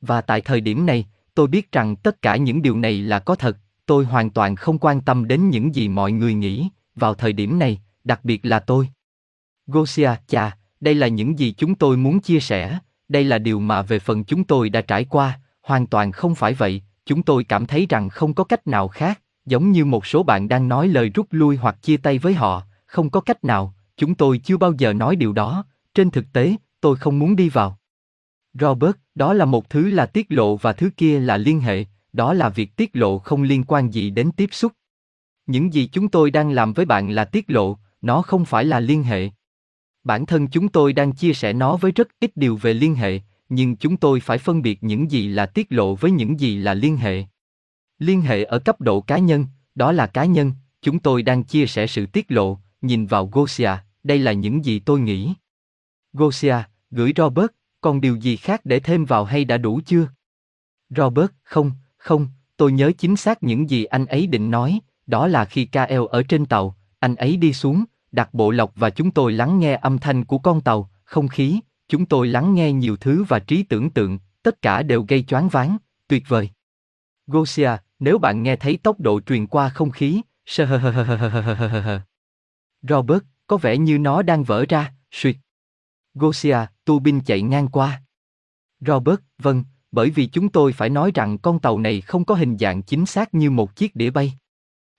Và 0.00 0.20
tại 0.20 0.40
thời 0.40 0.60
điểm 0.60 0.86
này, 0.86 1.06
tôi 1.34 1.46
biết 1.46 1.72
rằng 1.72 1.96
tất 1.96 2.22
cả 2.22 2.36
những 2.36 2.62
điều 2.62 2.78
này 2.78 3.02
là 3.02 3.18
có 3.18 3.34
thật, 3.34 3.56
tôi 3.86 4.04
hoàn 4.04 4.30
toàn 4.30 4.56
không 4.56 4.78
quan 4.78 5.00
tâm 5.00 5.28
đến 5.28 5.50
những 5.50 5.74
gì 5.74 5.88
mọi 5.88 6.12
người 6.12 6.34
nghĩ, 6.34 6.68
vào 6.94 7.14
thời 7.14 7.32
điểm 7.32 7.58
này, 7.58 7.80
đặc 8.04 8.24
biệt 8.24 8.44
là 8.44 8.60
tôi. 8.60 8.88
Gosia, 9.66 10.10
chà, 10.26 10.56
đây 10.80 10.94
là 10.94 11.08
những 11.08 11.38
gì 11.38 11.54
chúng 11.56 11.74
tôi 11.74 11.96
muốn 11.96 12.20
chia 12.20 12.40
sẻ, 12.40 12.78
đây 13.08 13.24
là 13.24 13.38
điều 13.38 13.60
mà 13.60 13.82
về 13.82 13.98
phần 13.98 14.24
chúng 14.24 14.44
tôi 14.44 14.68
đã 14.68 14.80
trải 14.80 15.04
qua, 15.04 15.40
hoàn 15.62 15.86
toàn 15.86 16.12
không 16.12 16.34
phải 16.34 16.54
vậy, 16.54 16.82
chúng 17.06 17.22
tôi 17.22 17.44
cảm 17.44 17.66
thấy 17.66 17.86
rằng 17.88 18.08
không 18.08 18.34
có 18.34 18.44
cách 18.44 18.66
nào 18.66 18.88
khác, 18.88 19.20
giống 19.46 19.72
như 19.72 19.84
một 19.84 20.06
số 20.06 20.22
bạn 20.22 20.48
đang 20.48 20.68
nói 20.68 20.88
lời 20.88 21.10
rút 21.14 21.26
lui 21.30 21.56
hoặc 21.56 21.82
chia 21.82 21.96
tay 21.96 22.18
với 22.18 22.34
họ, 22.34 22.62
không 22.86 23.10
có 23.10 23.20
cách 23.20 23.44
nào, 23.44 23.74
chúng 23.96 24.14
tôi 24.14 24.38
chưa 24.38 24.56
bao 24.56 24.72
giờ 24.72 24.92
nói 24.92 25.16
điều 25.16 25.32
đó, 25.32 25.64
trên 25.94 26.10
thực 26.10 26.32
tế, 26.32 26.56
tôi 26.80 26.96
không 26.96 27.18
muốn 27.18 27.36
đi 27.36 27.48
vào. 27.48 27.78
Robert, 28.54 28.96
đó 29.14 29.32
là 29.32 29.44
một 29.44 29.70
thứ 29.70 29.90
là 29.90 30.06
tiết 30.06 30.26
lộ 30.28 30.56
và 30.56 30.72
thứ 30.72 30.90
kia 30.96 31.20
là 31.20 31.36
liên 31.36 31.60
hệ, 31.60 31.84
đó 32.12 32.34
là 32.34 32.48
việc 32.48 32.76
tiết 32.76 32.90
lộ 32.96 33.18
không 33.18 33.42
liên 33.42 33.64
quan 33.64 33.90
gì 33.90 34.10
đến 34.10 34.30
tiếp 34.32 34.48
xúc. 34.52 34.72
Những 35.46 35.74
gì 35.74 35.88
chúng 35.92 36.08
tôi 36.08 36.30
đang 36.30 36.50
làm 36.50 36.72
với 36.72 36.86
bạn 36.86 37.10
là 37.10 37.24
tiết 37.24 37.50
lộ, 37.50 37.78
nó 38.02 38.22
không 38.22 38.44
phải 38.44 38.64
là 38.64 38.80
liên 38.80 39.02
hệ. 39.02 39.30
Bản 40.04 40.26
thân 40.26 40.48
chúng 40.48 40.68
tôi 40.68 40.92
đang 40.92 41.12
chia 41.12 41.32
sẻ 41.32 41.52
nó 41.52 41.76
với 41.76 41.92
rất 41.92 42.08
ít 42.20 42.36
điều 42.36 42.56
về 42.56 42.74
liên 42.74 42.94
hệ, 42.94 43.20
nhưng 43.48 43.76
chúng 43.76 43.96
tôi 43.96 44.20
phải 44.20 44.38
phân 44.38 44.62
biệt 44.62 44.82
những 44.82 45.10
gì 45.10 45.28
là 45.28 45.46
tiết 45.46 45.72
lộ 45.72 45.94
với 45.94 46.10
những 46.10 46.40
gì 46.40 46.56
là 46.56 46.74
liên 46.74 46.96
hệ. 46.96 47.24
Liên 47.98 48.20
hệ 48.20 48.44
ở 48.44 48.58
cấp 48.58 48.80
độ 48.80 49.00
cá 49.00 49.18
nhân, 49.18 49.46
đó 49.74 49.92
là 49.92 50.06
cá 50.06 50.24
nhân, 50.24 50.52
chúng 50.82 50.98
tôi 50.98 51.22
đang 51.22 51.44
chia 51.44 51.66
sẻ 51.66 51.86
sự 51.86 52.06
tiết 52.06 52.30
lộ, 52.30 52.58
nhìn 52.82 53.06
vào 53.06 53.26
Gosia, 53.32 53.70
đây 54.02 54.18
là 54.18 54.32
những 54.32 54.64
gì 54.64 54.78
tôi 54.78 55.00
nghĩ. 55.00 55.34
Gosia, 56.12 56.56
gửi 56.90 57.12
Robert, 57.16 57.50
còn 57.80 58.00
điều 58.00 58.16
gì 58.16 58.36
khác 58.36 58.60
để 58.64 58.80
thêm 58.80 59.04
vào 59.04 59.24
hay 59.24 59.44
đã 59.44 59.58
đủ 59.58 59.80
chưa? 59.86 60.08
Robert, 60.90 61.30
không, 61.42 61.72
không, 61.96 62.28
tôi 62.56 62.72
nhớ 62.72 62.92
chính 62.98 63.16
xác 63.16 63.42
những 63.42 63.70
gì 63.70 63.84
anh 63.84 64.06
ấy 64.06 64.26
định 64.26 64.50
nói, 64.50 64.80
đó 65.06 65.26
là 65.26 65.44
khi 65.44 65.64
KL 65.66 66.04
ở 66.10 66.22
trên 66.22 66.46
tàu, 66.46 66.76
anh 66.98 67.14
ấy 67.14 67.36
đi 67.36 67.52
xuống, 67.52 67.84
Đặt 68.14 68.34
bộ 68.34 68.50
lọc 68.50 68.72
và 68.76 68.90
chúng 68.90 69.10
tôi 69.10 69.32
lắng 69.32 69.58
nghe 69.58 69.74
âm 69.74 69.98
thanh 69.98 70.24
của 70.24 70.38
con 70.38 70.60
tàu, 70.60 70.90
không 71.04 71.28
khí, 71.28 71.60
chúng 71.88 72.06
tôi 72.06 72.28
lắng 72.28 72.54
nghe 72.54 72.72
nhiều 72.72 72.96
thứ 72.96 73.24
và 73.24 73.38
trí 73.38 73.62
tưởng 73.62 73.90
tượng, 73.90 74.18
tất 74.42 74.62
cả 74.62 74.82
đều 74.82 75.04
gây 75.08 75.22
choáng 75.22 75.48
váng, 75.48 75.76
tuyệt 76.08 76.22
vời. 76.28 76.50
Gosia, 77.26 77.70
nếu 77.98 78.18
bạn 78.18 78.42
nghe 78.42 78.56
thấy 78.56 78.78
tốc 78.82 79.00
độ 79.00 79.20
truyền 79.20 79.46
qua 79.46 79.68
không 79.68 79.90
khí, 79.90 80.20
Robert, 82.82 83.22
có 83.46 83.56
vẻ 83.56 83.78
như 83.78 83.98
nó 83.98 84.22
đang 84.22 84.44
vỡ 84.44 84.64
ra, 84.68 84.92
suyệt. 85.10 85.36
Gosia, 86.14 86.58
tu 86.84 86.98
binh 86.98 87.20
chạy 87.20 87.42
ngang 87.42 87.68
qua. 87.68 88.02
Robert, 88.80 89.20
vâng, 89.38 89.64
bởi 89.92 90.10
vì 90.10 90.26
chúng 90.26 90.48
tôi 90.48 90.72
phải 90.72 90.90
nói 90.90 91.10
rằng 91.14 91.38
con 91.38 91.58
tàu 91.58 91.78
này 91.78 92.00
không 92.00 92.24
có 92.24 92.34
hình 92.34 92.58
dạng 92.58 92.82
chính 92.82 93.06
xác 93.06 93.34
như 93.34 93.50
một 93.50 93.76
chiếc 93.76 93.96
đĩa 93.96 94.10
bay. 94.10 94.34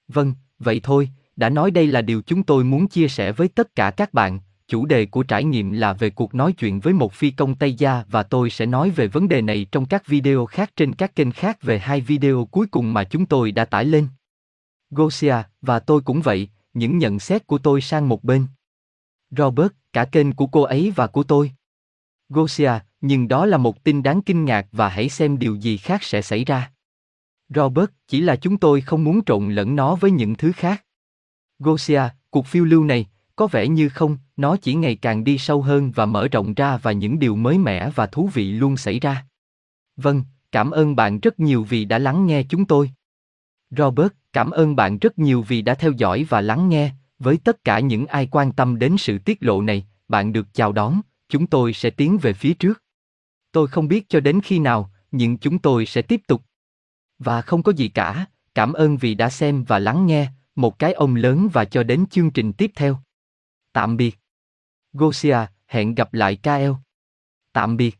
Vâng, 0.07 0.33
vậy 0.59 0.79
thôi, 0.83 1.09
đã 1.35 1.49
nói 1.49 1.71
đây 1.71 1.87
là 1.87 2.01
điều 2.01 2.21
chúng 2.21 2.43
tôi 2.43 2.63
muốn 2.63 2.87
chia 2.87 3.07
sẻ 3.07 3.31
với 3.31 3.47
tất 3.47 3.75
cả 3.75 3.91
các 3.91 4.13
bạn. 4.13 4.39
Chủ 4.67 4.85
đề 4.85 5.05
của 5.05 5.23
trải 5.23 5.43
nghiệm 5.43 5.71
là 5.71 5.93
về 5.93 6.09
cuộc 6.09 6.35
nói 6.35 6.53
chuyện 6.53 6.79
với 6.79 6.93
một 6.93 7.13
phi 7.13 7.31
công 7.31 7.55
Tây 7.55 7.73
Gia 7.73 8.03
và 8.07 8.23
tôi 8.23 8.49
sẽ 8.49 8.65
nói 8.65 8.89
về 8.89 9.07
vấn 9.07 9.27
đề 9.27 9.41
này 9.41 9.67
trong 9.71 9.85
các 9.85 10.07
video 10.07 10.45
khác 10.45 10.71
trên 10.75 10.93
các 10.93 11.15
kênh 11.15 11.31
khác 11.31 11.61
về 11.61 11.79
hai 11.79 12.01
video 12.01 12.45
cuối 12.51 12.67
cùng 12.71 12.93
mà 12.93 13.03
chúng 13.03 13.25
tôi 13.25 13.51
đã 13.51 13.65
tải 13.65 13.85
lên. 13.85 14.07
Gosia, 14.89 15.35
và 15.61 15.79
tôi 15.79 16.01
cũng 16.01 16.21
vậy, 16.21 16.49
những 16.73 16.97
nhận 16.97 17.19
xét 17.19 17.47
của 17.47 17.57
tôi 17.57 17.81
sang 17.81 18.09
một 18.09 18.23
bên. 18.23 18.47
Robert, 19.31 19.71
cả 19.93 20.05
kênh 20.05 20.31
của 20.31 20.47
cô 20.47 20.61
ấy 20.61 20.93
và 20.95 21.07
của 21.07 21.23
tôi. 21.23 21.51
Gosia, 22.29 22.71
nhưng 23.01 23.27
đó 23.27 23.45
là 23.45 23.57
một 23.57 23.83
tin 23.83 24.03
đáng 24.03 24.21
kinh 24.21 24.45
ngạc 24.45 24.67
và 24.71 24.89
hãy 24.89 25.09
xem 25.09 25.39
điều 25.39 25.55
gì 25.55 25.77
khác 25.77 26.03
sẽ 26.03 26.21
xảy 26.21 26.45
ra. 26.45 26.71
Robert, 27.49 27.89
chỉ 28.07 28.21
là 28.21 28.35
chúng 28.35 28.57
tôi 28.57 28.81
không 28.81 29.03
muốn 29.03 29.25
trộn 29.25 29.51
lẫn 29.51 29.75
nó 29.75 29.95
với 29.95 30.11
những 30.11 30.35
thứ 30.35 30.51
khác. 30.51 30.84
Gosia, 31.59 32.01
cuộc 32.29 32.47
phiêu 32.47 32.65
lưu 32.65 32.83
này, 32.83 33.05
có 33.35 33.47
vẻ 33.47 33.67
như 33.67 33.89
không, 33.89 34.17
nó 34.37 34.57
chỉ 34.57 34.73
ngày 34.73 34.95
càng 34.95 35.23
đi 35.23 35.37
sâu 35.37 35.61
hơn 35.61 35.91
và 35.91 36.05
mở 36.05 36.27
rộng 36.27 36.53
ra 36.53 36.77
và 36.77 36.91
những 36.91 37.19
điều 37.19 37.35
mới 37.35 37.57
mẻ 37.57 37.89
và 37.89 38.05
thú 38.05 38.29
vị 38.33 38.51
luôn 38.51 38.77
xảy 38.77 38.99
ra. 38.99 39.25
Vâng, 39.97 40.23
cảm 40.51 40.71
ơn 40.71 40.95
bạn 40.95 41.19
rất 41.19 41.39
nhiều 41.39 41.63
vì 41.63 41.85
đã 41.85 41.97
lắng 41.97 42.25
nghe 42.25 42.43
chúng 42.43 42.65
tôi. 42.65 42.91
Robert, 43.69 44.11
cảm 44.33 44.51
ơn 44.51 44.75
bạn 44.75 44.97
rất 44.97 45.19
nhiều 45.19 45.41
vì 45.41 45.61
đã 45.61 45.73
theo 45.73 45.91
dõi 45.91 46.25
và 46.29 46.41
lắng 46.41 46.69
nghe, 46.69 46.91
với 47.19 47.37
tất 47.37 47.63
cả 47.63 47.79
những 47.79 48.05
ai 48.05 48.27
quan 48.31 48.51
tâm 48.51 48.79
đến 48.79 48.95
sự 48.97 49.17
tiết 49.17 49.37
lộ 49.41 49.61
này, 49.61 49.85
bạn 50.07 50.33
được 50.33 50.47
chào 50.53 50.71
đón, 50.71 51.01
chúng 51.29 51.47
tôi 51.47 51.73
sẽ 51.73 51.89
tiến 51.89 52.17
về 52.17 52.33
phía 52.33 52.53
trước. 52.53 52.83
Tôi 53.51 53.67
không 53.67 53.87
biết 53.87 54.09
cho 54.09 54.19
đến 54.19 54.41
khi 54.43 54.59
nào, 54.59 54.91
nhưng 55.11 55.37
chúng 55.37 55.59
tôi 55.59 55.85
sẽ 55.85 56.01
tiếp 56.01 56.21
tục. 56.27 56.41
Và 57.19 57.41
không 57.41 57.63
có 57.63 57.71
gì 57.71 57.87
cả, 57.87 58.25
cảm 58.55 58.73
ơn 58.73 58.97
vì 58.97 59.15
đã 59.15 59.29
xem 59.29 59.63
và 59.63 59.79
lắng 59.79 60.05
nghe, 60.05 60.27
một 60.55 60.79
cái 60.79 60.93
ông 60.93 61.15
lớn 61.15 61.49
và 61.53 61.65
cho 61.65 61.83
đến 61.83 62.05
chương 62.11 62.31
trình 62.31 62.53
tiếp 62.53 62.71
theo. 62.75 62.99
Tạm 63.73 63.97
biệt. 63.97 64.15
Gosia, 64.93 65.37
hẹn 65.67 65.95
gặp 65.95 66.13
lại 66.13 66.35
Kael. 66.35 66.71
Tạm 67.53 67.77
biệt. 67.77 67.95